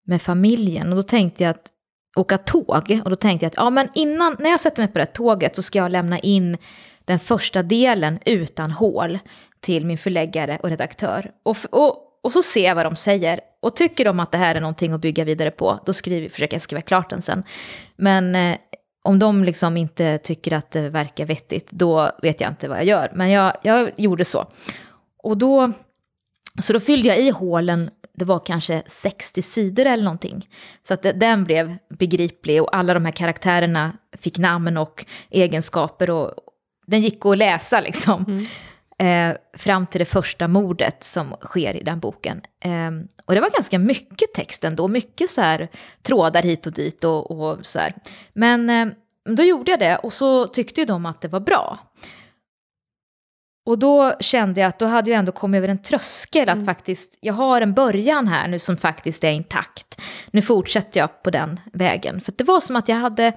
[0.04, 0.90] med familjen.
[0.90, 1.73] Och då tänkte jag att
[2.16, 3.00] åka tåg.
[3.04, 5.12] Och då tänkte jag att ja, men innan, när jag sätter mig på det här
[5.12, 6.56] tåget så ska jag lämna in
[7.04, 9.18] den första delen utan hål
[9.60, 11.30] till min förläggare och redaktör.
[11.42, 13.40] Och, och, och så ser jag vad de säger.
[13.62, 16.54] Och tycker de att det här är någonting att bygga vidare på, då skriver, försöker
[16.54, 17.42] jag skriva klart den sen.
[17.96, 18.56] Men eh,
[19.04, 22.84] om de liksom inte tycker att det verkar vettigt, då vet jag inte vad jag
[22.84, 23.12] gör.
[23.14, 24.46] Men jag, jag gjorde så.
[25.22, 25.72] Och då,
[26.62, 30.48] så då fyllde jag i hålen, det var kanske 60 sidor eller någonting.
[30.82, 36.32] Så att den blev begriplig och alla de här karaktärerna fick namn och egenskaper och
[36.86, 38.46] den gick att läsa liksom.
[38.98, 42.40] Eh, fram till det första mordet som sker i den boken.
[42.60, 42.90] Eh,
[43.24, 45.68] och det var ganska mycket text ändå, mycket så här
[46.02, 47.94] trådar hit och dit och, och så här.
[48.32, 48.86] Men eh,
[49.24, 51.78] då gjorde jag det och så tyckte ju de att det var bra.
[53.66, 57.18] Och då kände jag att då hade jag ändå kommit över en tröskel att faktiskt,
[57.20, 60.00] jag har en början här nu som faktiskt är intakt.
[60.30, 62.20] Nu fortsätter jag på den vägen.
[62.20, 63.32] För det var som att jag hade,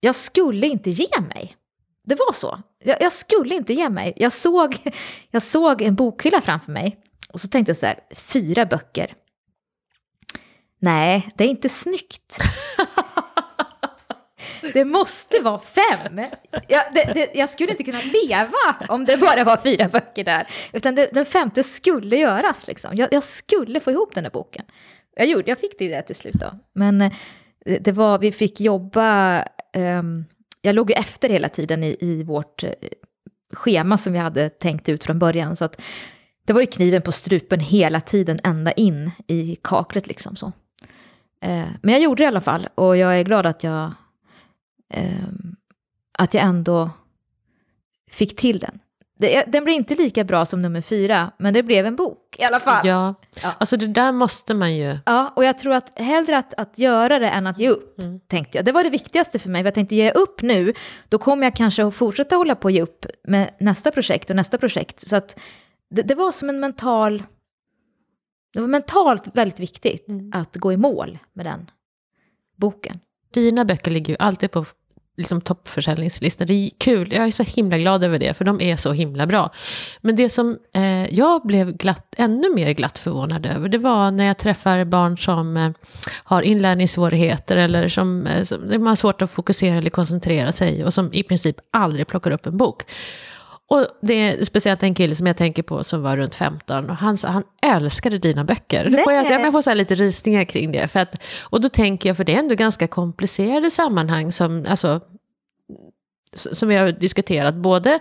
[0.00, 1.56] jag skulle inte ge mig.
[2.04, 2.58] Det var så.
[2.84, 4.12] Jag, jag skulle inte ge mig.
[4.16, 4.76] Jag såg,
[5.30, 6.96] jag såg en bokhylla framför mig
[7.32, 9.14] och så tänkte jag så här, fyra böcker.
[10.80, 12.38] Nej, det är inte snyggt.
[14.72, 16.20] Det måste vara fem.
[16.68, 20.48] Jag, det, det, jag skulle inte kunna leva om det bara var fyra böcker där.
[20.72, 22.66] Utan det, den femte skulle göras.
[22.66, 22.90] Liksom.
[22.96, 24.64] Jag, jag skulle få ihop den här boken.
[25.16, 26.50] Jag, gjorde, jag fick det ju det till slut då.
[26.72, 26.98] Men
[27.64, 29.44] det, det var, vi fick jobba...
[29.76, 30.24] um,
[30.62, 32.70] jag låg ju efter hela tiden i, i vårt eh,
[33.52, 35.56] schema som vi hade tänkt ut från början.
[35.56, 35.80] Så att
[36.44, 40.52] det var ju kniven på strupen hela tiden ända in i kaklet liksom så.
[41.44, 43.92] Eh, men jag gjorde det i alla fall och jag är glad att jag
[46.18, 46.90] att jag ändå
[48.10, 48.80] fick till den.
[49.46, 52.60] Den blir inte lika bra som nummer fyra, men det blev en bok i alla
[52.60, 52.86] fall.
[52.86, 54.98] Ja, Ja, alltså det där måste man ju...
[55.36, 58.64] och jag tror att hellre att, att göra det än att ge upp, tänkte jag.
[58.64, 60.74] Det var det viktigaste för mig, för jag tänkte ge upp nu,
[61.08, 64.36] då kommer jag kanske att fortsätta hålla på och ge upp med nästa projekt och
[64.36, 65.00] nästa projekt.
[65.00, 65.40] Så att
[65.90, 67.22] det, det var som en mental...
[68.52, 71.70] Det var mentalt väldigt viktigt att gå i mål med den
[72.56, 73.00] boken.
[73.32, 74.64] Dina böcker ligger ju alltid på
[75.20, 76.44] liksom, toppförsäljningslistor.
[76.44, 79.26] Det är kul, jag är så himla glad över det, för de är så himla
[79.26, 79.50] bra.
[80.00, 84.24] Men det som eh, jag blev glatt, ännu mer glatt förvånad över, det var när
[84.24, 85.70] jag träffar barn som eh,
[86.24, 91.12] har inlärningssvårigheter eller som, eh, som har svårt att fokusera eller koncentrera sig och som
[91.12, 92.82] i princip aldrig plockar upp en bok.
[93.70, 96.96] Och det är speciellt en kille som jag tänker på som var runt 15 och
[96.96, 99.02] han sa han älskade dina böcker.
[99.04, 100.88] Får jag, jag får så lite rysningar kring det.
[100.88, 105.00] För att, och då tänker jag, för det är ändå ganska komplicerade sammanhang som, alltså,
[106.32, 107.98] som vi har diskuterat, både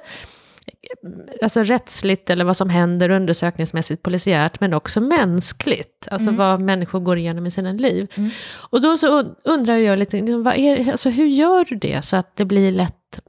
[1.42, 6.08] alltså rättsligt eller vad som händer undersökningsmässigt polisiärt, men också mänskligt.
[6.12, 6.38] Alltså mm.
[6.38, 8.12] vad människor går igenom i sina liv.
[8.16, 8.30] Mm.
[8.52, 12.16] Och då så undrar jag lite, liksom, vad är, alltså hur gör du det så
[12.16, 13.20] att det blir lätt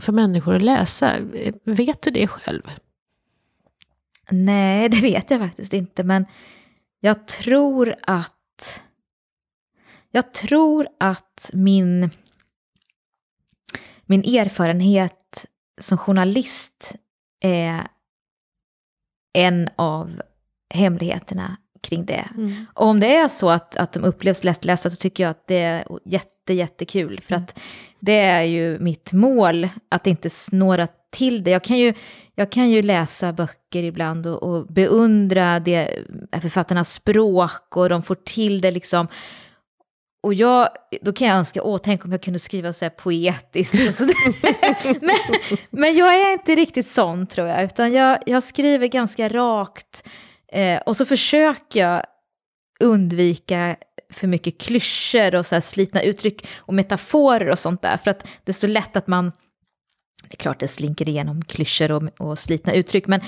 [0.00, 1.14] för människor att läsa?
[1.64, 2.62] Vet du det själv?
[4.30, 6.26] Nej, det vet jag faktiskt inte, men
[7.00, 8.82] jag tror att
[10.10, 12.10] jag tror att min,
[14.06, 15.46] min erfarenhet
[15.80, 16.94] som journalist
[17.40, 17.88] är
[19.32, 20.22] en av
[20.74, 22.28] hemligheterna kring det.
[22.36, 22.66] Mm.
[22.74, 25.62] Och om det är så att, att de upplevs lättlästa så tycker jag att det
[25.62, 27.20] är jätte, jättekul.
[27.22, 27.44] För mm.
[27.44, 27.60] att
[28.00, 31.50] det är ju mitt mål, att inte snåra till det.
[31.50, 31.94] Jag kan ju,
[32.34, 36.02] jag kan ju läsa böcker ibland och, och beundra det,
[36.40, 39.08] författarnas språk och de får till det liksom
[40.22, 40.68] och jag,
[41.02, 43.94] då kan jag önska, åh, tänk om jag kunde skriva så här poetiskt.
[43.94, 44.04] Så
[45.00, 45.16] men,
[45.70, 50.08] men jag är inte riktigt sån tror jag, utan jag, jag skriver ganska rakt.
[50.52, 52.02] Eh, och så försöker jag
[52.80, 53.76] undvika
[54.12, 57.96] för mycket klyschor och så här slitna uttryck och metaforer och sånt där.
[57.96, 59.32] För att det är så lätt att man,
[60.22, 63.20] det är klart det slinker igenom klyschor och, och slitna uttryck, men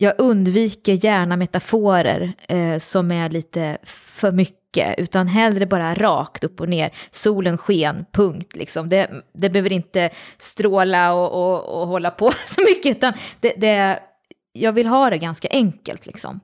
[0.00, 6.60] jag undviker gärna metaforer eh, som är lite för mycket, utan hellre bara rakt upp
[6.60, 6.90] och ner.
[7.10, 8.56] Solen sken, punkt.
[8.56, 8.88] Liksom.
[8.88, 14.02] Det, det behöver inte stråla och, och, och hålla på så mycket, utan det, det,
[14.52, 16.06] jag vill ha det ganska enkelt.
[16.06, 16.40] Liksom.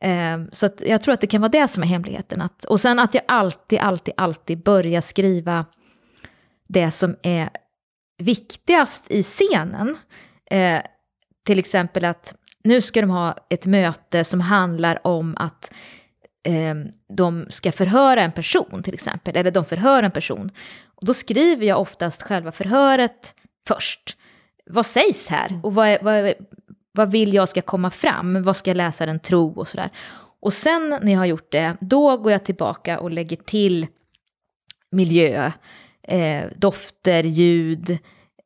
[0.00, 2.40] Eh, så jag tror att det kan vara det som är hemligheten.
[2.40, 5.66] Att, och sen att jag alltid, alltid, alltid börjar skriva
[6.68, 7.50] det som är
[8.18, 9.96] viktigast i scenen.
[10.50, 10.80] Eh,
[11.46, 15.74] till exempel att nu ska de ha ett möte som handlar om att
[16.46, 16.74] eh,
[17.16, 20.50] de ska förhöra en person till exempel, eller de förhör en person.
[20.86, 23.34] Och då skriver jag oftast själva förhöret
[23.66, 24.16] först.
[24.66, 25.60] Vad sägs här?
[25.62, 26.32] Och vad, vad,
[27.00, 28.42] vad vill jag ska komma fram?
[28.42, 29.90] Vad ska läsaren tro och sådär.
[30.40, 33.86] Och sen när jag har gjort det, då går jag tillbaka och lägger till
[34.92, 35.52] miljö,
[36.02, 37.98] eh, dofter, ljud,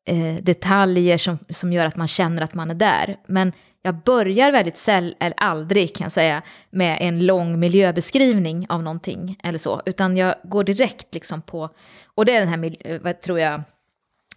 [0.07, 3.17] eh, detaljer som, som gör att man känner att man är där.
[3.27, 8.83] Men jag börjar väldigt sällan, eller aldrig kan jag säga, med en lång miljöbeskrivning av
[8.83, 11.71] någonting eller så, utan jag går direkt liksom på,
[12.15, 13.63] och det är den här, eh, vad tror jag,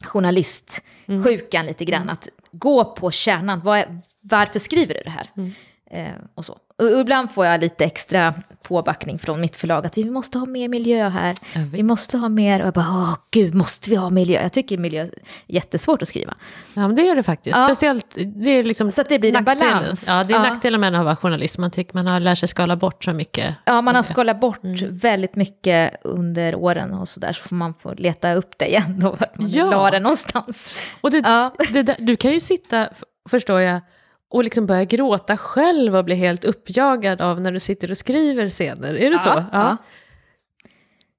[0.01, 1.67] journalistsjukan mm.
[1.67, 2.13] lite grann, mm.
[2.13, 5.31] att gå på kärnan, vad är, varför skriver du det här?
[5.37, 5.51] Mm.
[5.91, 6.57] Eh, och så.
[6.79, 10.67] Och ibland får jag lite extra påbackning från mitt förlag att vi måste ha mer
[10.67, 11.35] miljö här.
[11.71, 14.41] Vi måste ha mer, och jag bara, åh gud, måste vi ha miljö?
[14.41, 15.09] Jag tycker miljö är
[15.47, 16.33] jättesvårt att skriva.
[16.73, 17.55] Ja, men det är det faktiskt.
[17.55, 17.65] Ja.
[17.65, 20.05] Speciellt, det är liksom Så att det blir en balans.
[20.07, 20.49] Ja, det är ja.
[20.49, 21.57] nackdelen med att vara journalist.
[21.57, 23.55] Man tycker man har lärt sig skala bort så mycket.
[23.65, 24.97] Ja, man har skalat bort mm.
[24.97, 28.99] väldigt mycket under åren och så där, så får man få leta upp det igen,
[28.99, 29.69] då, vart man ja.
[29.69, 30.71] la det någonstans.
[31.01, 31.53] Och det, ja.
[31.73, 32.89] det där, du kan ju sitta,
[33.29, 33.81] förstår jag,
[34.29, 38.49] och liksom börja gråta själv och bli helt uppjagad av när du sitter och skriver
[38.49, 38.93] scener.
[38.93, 39.29] Är det ja, så?
[39.29, 39.47] Ja.
[39.51, 39.77] ja.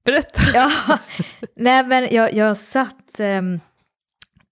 [0.05, 0.41] Berätta.
[0.53, 0.99] Ja,
[1.55, 3.41] nej men jag, jag satt, eh,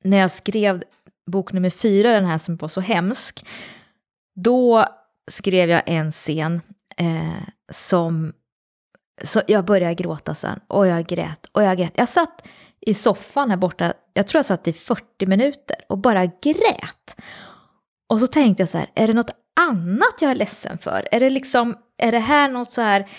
[0.03, 0.83] när jag skrev
[1.31, 3.45] bok nummer fyra, den här som var så hemsk,
[4.35, 4.85] då
[5.31, 6.61] skrev jag en scen
[6.97, 8.33] eh, som,
[9.23, 11.93] så jag började gråta sen, och jag grät, och jag grät.
[11.95, 12.47] Jag satt
[12.81, 17.15] i soffan här borta, jag tror jag satt i 40 minuter och bara grät.
[18.09, 21.07] Och så tänkte jag så här, är det något annat jag är ledsen för?
[21.11, 23.09] Är det liksom, är det här något så här,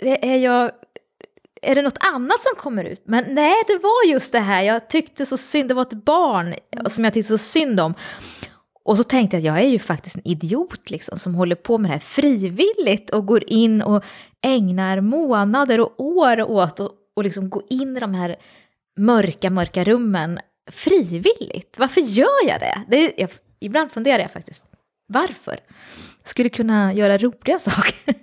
[0.00, 0.70] är jag,
[1.62, 3.02] är det något annat som kommer ut?
[3.04, 6.54] Men nej, det var just det här, jag tyckte så synd, det var ett barn
[6.86, 7.94] som jag tyckte så synd om.
[8.84, 11.78] Och så tänkte jag, att jag är ju faktiskt en idiot liksom, som håller på
[11.78, 14.04] med det här frivilligt och går in och
[14.42, 18.36] ägnar månader och år åt att och liksom gå in i de här
[18.98, 21.76] mörka, mörka rummen frivilligt.
[21.78, 22.82] Varför gör jag det?
[22.88, 24.64] det är, jag, ibland funderar jag faktiskt,
[25.06, 25.60] varför?
[26.28, 28.14] skulle kunna göra roliga saker.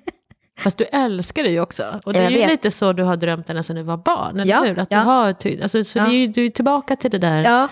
[0.60, 2.00] Fast du älskar det ju också.
[2.06, 4.52] Och det är ju lite så du har drömt ända sedan du var barn, eller
[4.52, 4.80] ja, hur?
[4.80, 5.00] Att ja.
[5.00, 6.12] du, har, alltså, så ja.
[6.12, 7.68] är, du är tillbaka till det där, ja.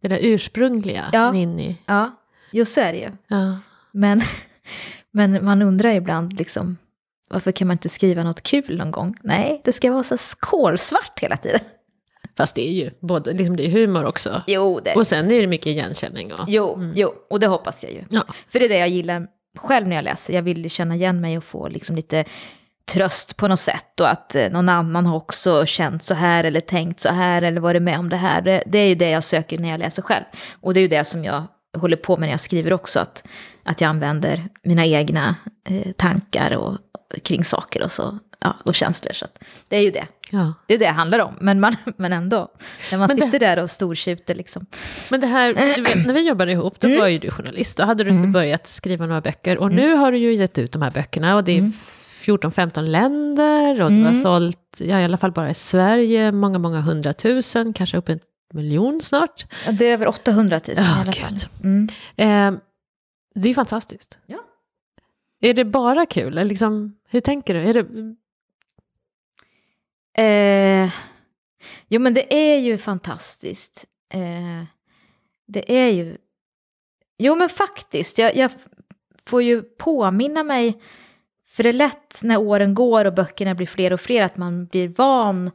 [0.00, 1.32] det där ursprungliga, ja.
[1.32, 1.76] Ninni.
[1.86, 2.10] Ja,
[2.52, 3.10] just så är det ju.
[3.28, 3.58] Ja.
[3.92, 4.20] Men,
[5.10, 6.76] men man undrar ibland, liksom,
[7.30, 9.16] varför kan man inte skriva något kul någon gång?
[9.22, 11.60] Nej, det ska vara så kolsvart hela tiden.
[12.38, 14.42] Fast det är ju både, liksom det är humor också.
[14.46, 16.32] Jo, det Och sen är det mycket igenkänning.
[16.32, 16.92] Och, jo, mm.
[16.96, 18.04] jo, och det hoppas jag ju.
[18.10, 18.22] Ja.
[18.48, 20.34] För det är det jag gillar själv när jag läser.
[20.34, 22.24] Jag vill känna igen mig och få liksom lite
[22.92, 26.60] tröst på något sätt och att eh, någon annan har också känt så här eller
[26.60, 28.42] tänkt så här eller varit med om det här.
[28.42, 30.24] Det, det är ju det jag söker när jag läser själv.
[30.60, 31.42] Och det är ju det som jag
[31.78, 33.28] håller på med när jag skriver också, att,
[33.62, 35.36] att jag använder mina egna
[35.68, 36.76] eh, tankar och,
[37.22, 39.12] kring saker och, så, ja, och känslor.
[39.12, 39.26] Så
[39.68, 40.06] det är ju det.
[40.30, 40.54] Ja.
[40.66, 42.48] Det är det det handlar om, men, man, men ändå.
[42.90, 44.66] När man men sitter det, där och stortjuter liksom.
[45.10, 47.00] Men det här, vet, när vi jobbade ihop, då mm.
[47.00, 47.76] var ju du journalist.
[47.76, 48.32] Då hade du inte mm.
[48.32, 49.58] börjat skriva några böcker.
[49.58, 49.76] Och mm.
[49.76, 51.36] nu har du ju gett ut de här böckerna.
[51.36, 51.72] Och det är
[52.22, 52.90] 14-15 mm.
[52.90, 53.82] länder.
[53.82, 54.22] Och du har mm.
[54.22, 57.72] sålt, ja, i alla fall bara i Sverige, många, många hundratusen.
[57.72, 58.20] Kanske upp en
[58.54, 59.46] miljon snart.
[59.66, 61.38] Ja, det är över 800 000 oh, i alla fall.
[62.16, 62.60] Eh,
[63.34, 64.18] det är ju fantastiskt.
[64.26, 64.38] Ja.
[65.40, 66.34] Är det bara kul?
[66.34, 67.60] Liksom, hur tänker du?
[67.60, 67.86] Är det...
[70.18, 70.90] Eh,
[71.88, 73.84] jo, men det är ju fantastiskt.
[74.14, 74.64] Eh,
[75.46, 76.16] det är ju...
[77.18, 78.18] Jo, men faktiskt.
[78.18, 78.50] Jag, jag
[79.26, 80.82] får ju påminna mig,
[81.46, 84.66] för det är lätt när åren går och böckerna blir fler och fler, att man
[84.66, 85.50] blir van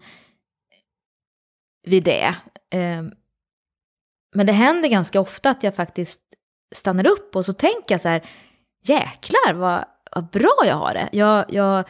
[1.84, 2.36] vid det.
[2.69, 3.04] Eh,
[4.36, 6.21] men det händer ganska ofta att jag faktiskt
[6.76, 8.30] stannar upp och så tänker jag så här,
[8.84, 11.10] jäklar vad, vad bra jag har det.
[11.12, 11.89] Jag, jag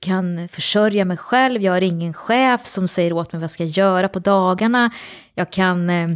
[0.00, 3.64] kan försörja mig själv, jag har ingen chef som säger åt mig vad jag ska
[3.64, 4.90] göra på dagarna.
[5.34, 6.08] Jag kan eh,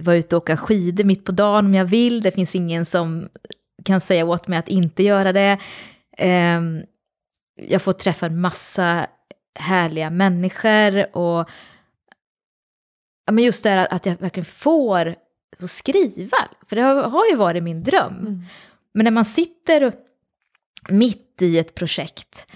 [0.00, 3.28] vara ute och åka skidor mitt på dagen om jag vill, det finns ingen som
[3.84, 5.58] kan säga åt mig att inte göra det.
[6.18, 6.60] Eh,
[7.56, 9.06] jag får träffa en massa
[9.58, 11.48] härliga människor och
[13.26, 15.16] ja, men just det här att jag verkligen får,
[15.60, 16.36] får skriva.
[16.68, 18.18] För det har, har ju varit min dröm.
[18.20, 18.42] Mm.
[18.94, 19.92] Men när man sitter
[20.88, 22.46] mitt i ett projekt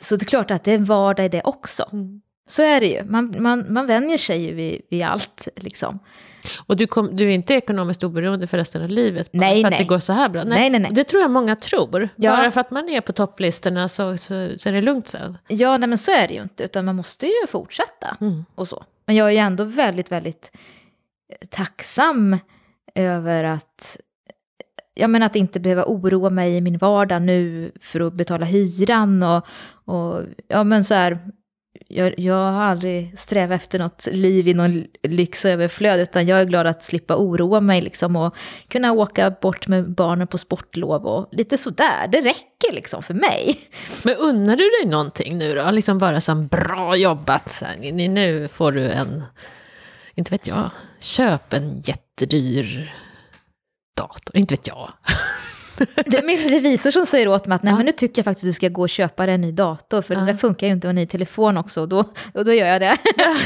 [0.00, 1.88] så det är klart att det är en vardag i det också.
[1.92, 2.20] Mm.
[2.46, 3.04] Så är det ju.
[3.04, 5.48] Man, man, man vänjer sig ju vid, vid allt.
[5.56, 5.98] Liksom.
[6.66, 9.28] Och du, kom, du är inte ekonomiskt oberoende för resten av livet?
[9.32, 9.76] Nej, för nej.
[9.76, 10.44] att det går så här bra?
[10.44, 10.80] Nej, nej, nej.
[10.80, 10.90] nej.
[10.92, 12.08] Det tror jag många tror.
[12.16, 12.36] Ja.
[12.36, 15.38] Bara för att man är på topplistorna så, så, så är det lugnt sen.
[15.48, 16.64] Ja, nej, men så är det ju inte.
[16.64, 18.16] Utan man måste ju fortsätta.
[18.20, 18.44] Mm.
[18.54, 18.84] Och så.
[19.06, 20.52] Men jag är ju ändå väldigt, väldigt
[21.50, 22.38] tacksam
[22.94, 23.96] över att
[24.94, 29.22] Ja men att inte behöva oroa mig i min vardag nu för att betala hyran
[29.22, 29.46] och,
[29.84, 31.18] och ja men så här,
[31.88, 36.40] jag, jag har aldrig strävat efter något liv i någon lyx och överflöd, utan jag
[36.40, 38.34] är glad att slippa oroa mig liksom och
[38.68, 42.08] kunna åka bort med barnen på sportlov och lite sådär.
[42.12, 43.60] Det räcker liksom för mig.
[44.04, 45.70] Men unnar du dig någonting nu då?
[45.70, 49.22] Liksom bara som bra jobbat, så här, nu får du en,
[50.14, 52.92] inte vet jag, köp en jättedyr
[54.02, 54.92] dator, inte vet jag.
[56.06, 57.76] Det är min revisor som säger åt mig att Nej, ja.
[57.76, 60.02] men nu tycker jag faktiskt att du ska gå och köpa dig en ny dator,
[60.02, 60.20] för ja.
[60.20, 61.98] det funkar ju inte och en ny telefon också, och då,
[62.34, 62.96] och då gör jag det.
[63.16, 63.36] Ja.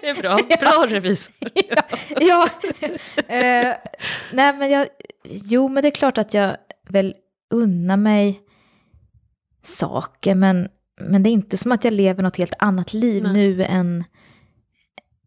[0.00, 1.34] Det är bra, bra revisor.
[1.54, 1.82] ja,
[2.20, 2.48] ja.
[3.34, 3.76] Eh,
[4.32, 4.86] nej men jag,
[5.24, 6.56] jo men det är klart att jag
[6.88, 7.14] väl
[7.50, 8.40] unnar mig
[9.62, 10.68] saker, men,
[11.00, 13.32] men det är inte som att jag lever något helt annat liv nej.
[13.32, 14.04] nu än,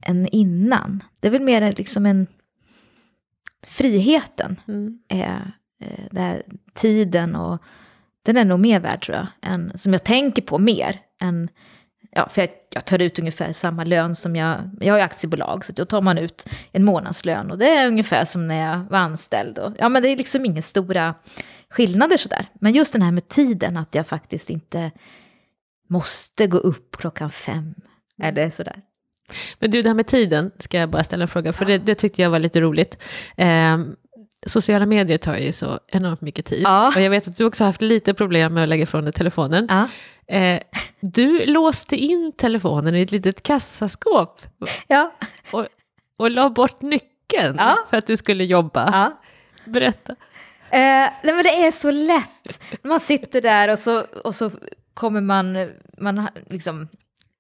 [0.05, 1.03] än innan.
[1.21, 2.27] Det är väl mer liksom en
[3.69, 4.99] friheten, mm.
[5.10, 5.51] är,
[5.84, 7.63] eh, det här, tiden och
[8.25, 11.49] den är nog mer värd tror jag, än, som jag tänker på mer än
[12.12, 14.69] Ja, för jag, jag, tar ut ungefär samma lön som jag...
[14.79, 17.51] Jag har ju aktiebolag, så då tar man ut en månadslön.
[17.51, 19.60] Och det är ungefär som när jag var anställd.
[19.60, 21.15] Och, ja, men det är liksom inga stora
[21.69, 22.45] skillnader sådär.
[22.53, 24.91] Men just den här med tiden, att jag faktiskt inte
[25.89, 27.58] måste gå upp klockan fem.
[27.58, 27.75] Mm.
[28.21, 28.82] Eller sådär.
[29.59, 31.69] Men du, det här med tiden, ska jag bara ställa en fråga, för ja.
[31.69, 32.97] det, det, tyckte jag var lite roligt.
[33.37, 33.77] Eh,
[34.45, 36.61] sociala medier tar ju så enormt mycket tid.
[36.63, 36.87] Ja.
[36.95, 39.13] Och jag vet att du också har haft lite problem med att lägga ifrån dig
[39.13, 39.67] telefonen.
[39.69, 39.87] Ja.
[40.35, 40.59] Eh,
[41.01, 44.41] du låste in telefonen i ett litet kassaskåp.
[44.87, 45.13] Ja.
[45.51, 45.65] Och,
[46.17, 47.77] och la bort nyckeln ja.
[47.89, 49.11] för att du skulle jobba.
[49.65, 50.15] Berätta.
[50.71, 50.79] Eh,
[51.23, 52.61] nej men det är så lätt.
[52.83, 54.51] Man sitter där och så, och så
[54.93, 56.87] kommer man, man liksom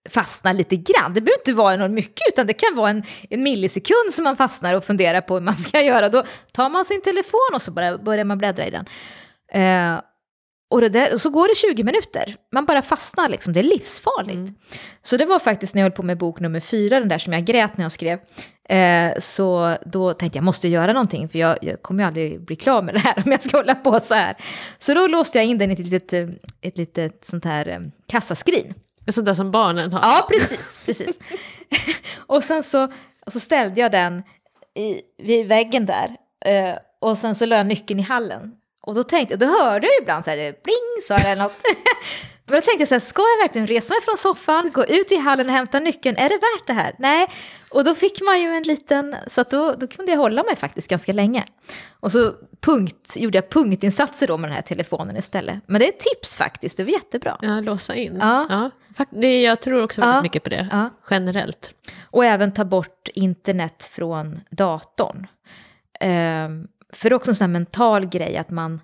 [0.09, 1.13] fastnar lite grann.
[1.13, 4.37] Det behöver inte vara något mycket, utan det kan vara en, en millisekund som man
[4.37, 6.09] fastnar och funderar på hur man ska göra.
[6.09, 8.85] Då tar man sin telefon och så bara börjar man bläddra i den.
[9.51, 10.01] Eh,
[10.71, 12.35] och, där, och, så går det 20 minuter.
[12.53, 13.53] Man bara fastnar, liksom.
[13.53, 14.35] det är livsfarligt.
[14.35, 14.55] Mm.
[15.03, 17.33] Så det var faktiskt när jag höll på med bok nummer fyra, den där som
[17.33, 18.19] jag grät när jag skrev.
[18.69, 22.55] Eh, så då tänkte jag, måste göra någonting, för jag, jag kommer ju aldrig bli
[22.55, 24.35] klar med det här om jag ska hålla på så här.
[24.79, 26.29] Så då låste jag in den i ett litet,
[26.61, 28.73] ett litet sånt här eh, kassaskrin.
[29.07, 30.01] Sånt där som barnen har.
[30.01, 30.85] Ja, precis.
[30.85, 31.19] precis.
[32.17, 32.91] och sen så,
[33.27, 34.23] så ställde jag den
[34.75, 36.09] i, vid väggen där.
[36.45, 38.51] Eh, och sen så la jag nyckeln i hallen.
[38.81, 41.61] Och då tänkte jag, då hörde jag ibland så här, bling, sa eller något.
[42.49, 45.15] Men jag tänkte så här, ska jag verkligen resa mig från soffan, gå ut i
[45.15, 46.17] hallen och hämta nyckeln?
[46.17, 46.95] Är det värt det här?
[46.99, 47.27] Nej.
[47.69, 50.55] Och då fick man ju en liten, så att då, då kunde jag hålla mig
[50.55, 51.43] faktiskt ganska länge.
[51.99, 55.55] Och så punkt, gjorde jag punktinsatser då med den här telefonen istället.
[55.67, 57.37] Men det är ett tips faktiskt, det var jättebra.
[57.41, 58.17] Ja, låsa in.
[58.21, 58.47] Ja.
[58.49, 59.05] Ja.
[59.11, 60.21] Det, jag tror också väldigt Ja.
[60.21, 60.89] mycket på det, Ja.
[61.09, 61.73] generellt.
[62.11, 65.27] Och även ta bort internet från datorn.
[65.99, 68.81] Ehm, för det är också en sån här mental grej att man,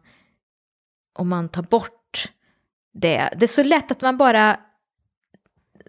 [1.19, 1.91] om man tar bort
[2.95, 4.57] det, det är så lätt att man bara,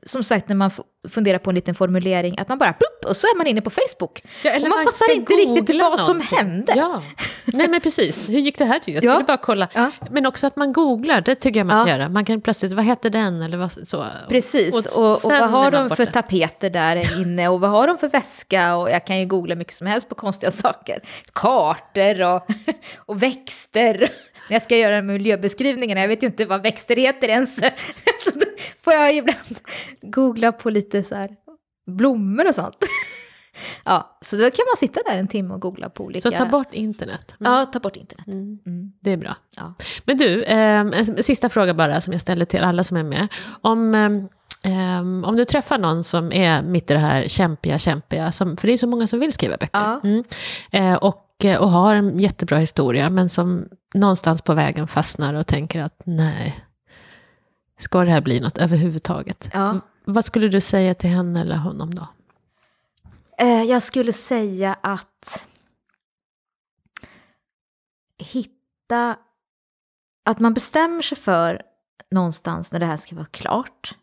[0.06, 0.70] som sagt när man
[1.08, 3.70] funderar på en liten formulering, att man bara plupp, och så är man inne på
[3.70, 4.22] Facebook.
[4.42, 6.38] Ja, och man man fattar inte riktigt vad som någonting.
[6.38, 6.72] hände.
[6.76, 7.02] Ja,
[7.46, 8.28] nej men precis.
[8.28, 8.94] Hur gick det här till?
[8.94, 9.12] Jag Ja.
[9.12, 9.68] skulle bara kolla.
[9.72, 9.90] Ja.
[10.10, 11.98] Men också att man googlar, det tycker jag man kan Ja.
[11.98, 12.08] göra.
[12.08, 14.04] Man kan plötsligt, vad hette den eller vad, så.
[14.28, 16.22] Precis, och, och sen vad har de för borta.
[16.22, 19.74] tapeter där inne och vad har de för väska och jag kan ju googla mycket
[19.74, 20.98] som helst på konstiga saker.
[21.32, 22.46] Kartor och,
[22.96, 24.08] och växter.
[24.48, 27.56] När jag ska göra miljöbeskrivningarna, jag vet ju inte vad växter heter ens.
[28.24, 28.46] Så då
[28.80, 29.58] får jag ibland
[30.02, 31.30] googla på lite så här
[31.86, 32.76] blommor och sånt.
[33.84, 36.30] Ja, så då kan man sitta där en timme och googla på olika...
[36.30, 37.36] Så ta bort internet.
[37.40, 37.52] Mm.
[37.52, 38.26] Ja, ta bort internet.
[38.26, 38.58] Mm.
[38.66, 38.92] Mm.
[39.00, 39.36] Det är bra.
[39.56, 39.74] Ja.
[40.04, 43.28] Men du, eh, en sista fråga bara som jag ställer till alla som är med.
[43.60, 48.56] Om, eh, om du träffar någon som är mitt i det här kämpiga, kämpiga, som,
[48.56, 50.00] för det är så många som vill skriva böcker, Ja.
[50.04, 50.24] mm,
[50.70, 55.80] eh, och, och har en jättebra historia, men som någonstans på vägen fastnar och tänker
[55.80, 56.64] att nej,
[57.78, 59.50] ska det här bli något överhuvudtaget?
[59.52, 59.80] Ja.
[60.04, 62.08] Vad skulle du säga till henne eller honom då?
[63.38, 65.46] Eh, jag skulle säga att
[68.18, 69.16] hitta,
[70.24, 71.62] att man bestämmer sig för
[72.10, 73.96] någonstans när det här ska vara klart.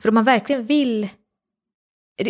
[0.00, 1.08] För om man verkligen vill,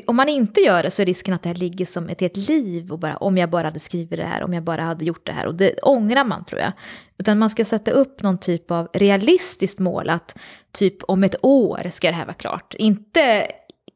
[0.06, 2.36] om man inte gör det så är risken att det här ligger som ett helt
[2.36, 5.26] liv och bara om jag bara hade skrivit det här, om jag bara hade gjort
[5.26, 6.72] det här och det ångrar man tror jag.
[7.18, 10.38] Utan man ska sätta upp någon typ av realistiskt mål att
[10.72, 12.74] typ om ett år ska det här vara klart.
[12.78, 13.46] Inte,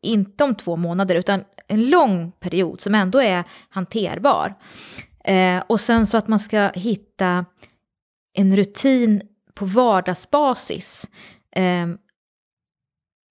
[0.03, 4.55] inte om två månader utan en lång period som ändå är hanterbar.
[5.25, 7.45] Eh, och sen så att man ska hitta
[8.35, 9.23] en rutin
[9.55, 11.09] på vardagsbasis.
[11.57, 11.87] Eh,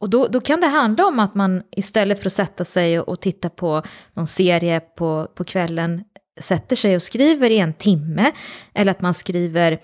[0.04, 3.10] och då, då kan det handla om att man istället för att sätta sig och,
[3.10, 3.84] och titta på
[4.14, 6.04] någon serie på, på kvällen
[6.40, 8.32] sätter sig och skriver i en timme.
[8.74, 9.80] Eller att man skriver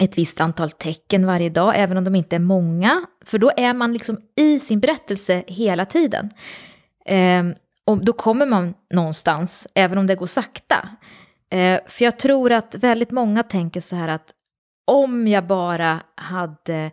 [0.00, 3.06] ett visst antal tecken varje dag, även om de inte är många.
[3.24, 6.30] För då är man liksom i sin berättelse hela tiden.
[7.06, 7.44] Eh,
[7.86, 10.88] och då kommer man någonstans, även om det går sakta.
[11.50, 14.30] Eh, för jag tror att väldigt många tänker så här att
[14.86, 16.90] om jag bara hade,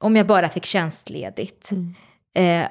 [0.00, 1.70] om jag bara fick tjänstledigt,
[2.34, 2.66] eh,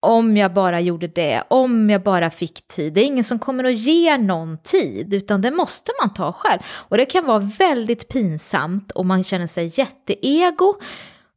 [0.00, 2.92] om jag bara gjorde det, om jag bara fick tid.
[2.92, 6.60] Det är ingen som kommer att ge någon tid, utan det måste man ta själv.
[6.66, 10.74] Och det kan vara väldigt pinsamt och man känner sig jätteego.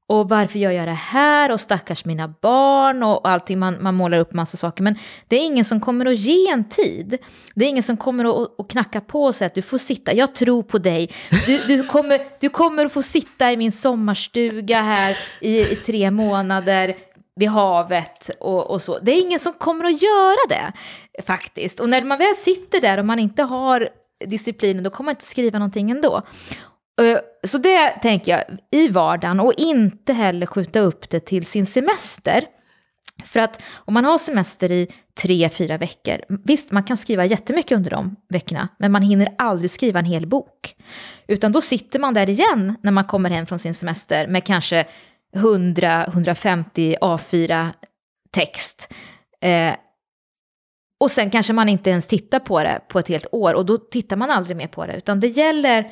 [0.08, 1.52] Och varför gör jag det här?
[1.52, 3.60] Och stackars mina barn och allting.
[3.60, 4.84] Man, man målar upp massa saker.
[4.84, 4.96] Men
[5.28, 7.18] det är ingen som kommer att ge en tid.
[7.56, 10.14] Det är ingen som kommer att, att knacka på och säga att du får sitta.
[10.14, 11.10] Jag tror på dig.
[11.46, 16.12] Du, du, kommer, du kommer att få sitta i min sommarstuga här i, i tre
[16.12, 16.96] månader
[17.36, 19.00] vid havet och, och så.
[19.00, 20.74] Det är ingen som kommer att göra det
[21.24, 21.80] faktiskt.
[21.80, 23.90] Och när man väl sitter där och man inte har
[24.26, 26.22] disciplinen då kommer man inte skriva någonting ändå.
[27.02, 31.66] Eh, så det tänker jag i vardagen och inte heller skjuta upp det till sin
[31.66, 32.44] semester.
[33.24, 34.88] För att om man har semester i
[35.22, 39.72] tre, fyra veckor, visst man kan skriva jättemycket under de veckorna, men man hinner aldrig
[39.72, 40.76] skriva en hel bok.
[41.28, 44.86] Utan då sitter man där igen när man kommer hem från sin semester med kanske
[45.36, 47.72] 100-150 A4
[48.32, 48.94] text.
[49.42, 49.74] Eh,
[51.00, 53.78] och sen kanske man inte ens tittar på det på ett helt år och då
[53.78, 54.96] tittar man aldrig mer på det.
[54.96, 55.92] Utan det gäller,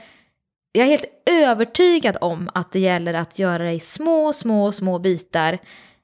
[0.73, 4.99] jag är helt övertygad om att det gäller att göra det i små, små, små
[4.99, 5.59] bitar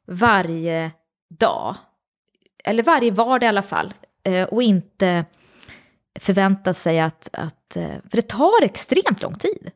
[0.07, 0.91] varje
[1.39, 1.75] dag.
[2.63, 3.93] Eller varje vardag i alla fall.
[4.23, 5.25] Eh, och inte
[6.19, 9.71] förvänta sig att, att, eh, för det tar extremt lång tid.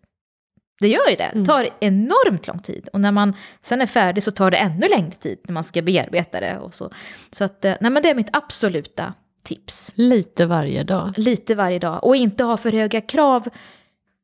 [0.80, 2.90] Det gör ju det, det tar enormt lång tid.
[2.94, 5.82] Och när man sen är färdig så tar det ännu längre tid när man ska
[5.82, 6.92] bearbeta det och så.
[7.32, 9.14] Så att, eh, nej men det är mitt absoluta
[9.44, 9.92] tips.
[9.96, 11.14] Lite varje dag.
[11.18, 12.04] Lite varje dag.
[12.04, 13.50] Och inte ha för höga krav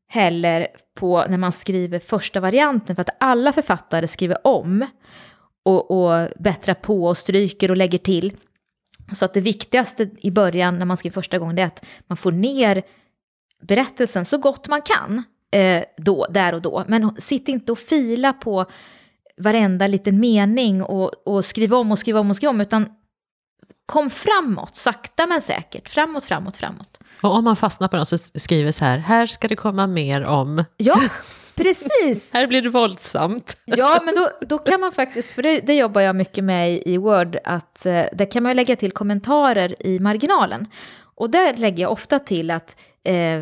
[0.10, 0.68] heller
[1.00, 2.96] på när man skriver första varianten.
[2.96, 4.86] För att alla författare skriver om
[5.66, 8.34] och, och bättrar på och stryker och lägger till.
[9.14, 12.18] Så att det viktigaste i början när man skriver första gången det är att man
[12.18, 12.84] får ner
[13.62, 16.84] berättelsen så gott man kan eh, då, där och då.
[16.88, 18.66] Men sitt inte och fila på
[19.38, 22.90] varenda liten mening och, och skriva om och skriva om och skriva om, utan
[23.86, 27.00] kom framåt, sakta men säkert, framåt, framåt, framåt.
[27.22, 30.24] Och om man fastnar på något så skriver så här, här ska det komma mer
[30.24, 30.64] om.
[30.78, 31.00] Ja,
[31.64, 32.34] Precis!
[32.34, 33.58] Här blir det våldsamt.
[33.66, 36.98] Ja, men då, då kan man faktiskt, för det, det jobbar jag mycket med i
[36.98, 40.68] Word, att eh, där kan man lägga till kommentarer i marginalen.
[41.16, 43.42] Och där lägger jag ofta till att eh,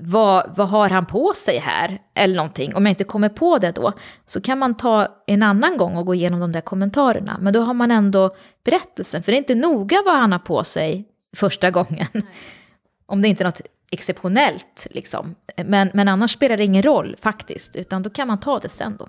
[0.00, 1.98] vad, vad har han på sig här?
[2.14, 2.74] Eller någonting.
[2.74, 3.92] Om jag inte kommer på det då,
[4.26, 7.38] så kan man ta en annan gång och gå igenom de där kommentarerna.
[7.40, 8.34] Men då har man ändå
[8.64, 11.04] berättelsen, för det är inte noga vad han har på sig
[11.36, 12.06] första gången.
[12.12, 12.22] Nej.
[13.08, 13.60] Om det inte är något
[13.90, 15.34] exceptionellt, liksom.
[15.64, 18.96] Men, men annars spelar det ingen roll faktiskt, utan då kan man ta det sen
[18.98, 19.08] då.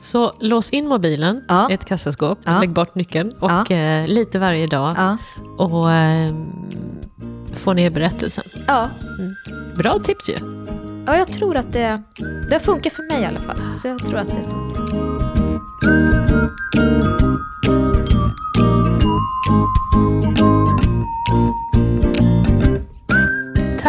[0.00, 1.70] Så lås in mobilen ja.
[1.70, 2.60] i ett kassaskåp, ja.
[2.60, 3.76] lägg bort nyckeln och ja.
[3.76, 4.94] eh, lite varje dag.
[4.96, 5.18] Ja.
[5.58, 6.34] Och eh,
[7.58, 8.44] få ner berättelsen.
[8.66, 8.90] Ja.
[9.18, 9.32] Mm.
[9.76, 10.36] Bra tips ju.
[11.06, 12.02] Ja, jag tror att det,
[12.50, 13.56] det funkar för mig i alla fall.
[13.76, 14.64] Så jag tror att det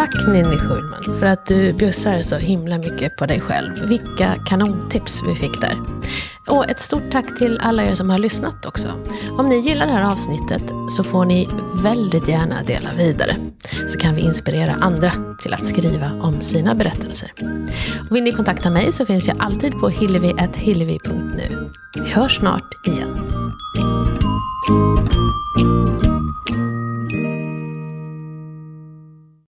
[0.06, 3.88] Tack Ninni Schulman för att du bjussar så himla mycket på dig själv.
[3.88, 5.76] Vilka kanontips vi fick där.
[6.48, 8.88] Och ett stort tack till alla er som har lyssnat också.
[9.38, 11.48] Om ni gillar det här avsnittet så får ni
[11.82, 13.36] väldigt gärna dela vidare.
[13.88, 17.32] Så kan vi inspirera andra till att skriva om sina berättelser.
[18.10, 21.70] Och vill ni kontakta mig så finns jag alltid på hillevi.hillevi.nu.
[22.04, 23.26] Vi hörs snart igen.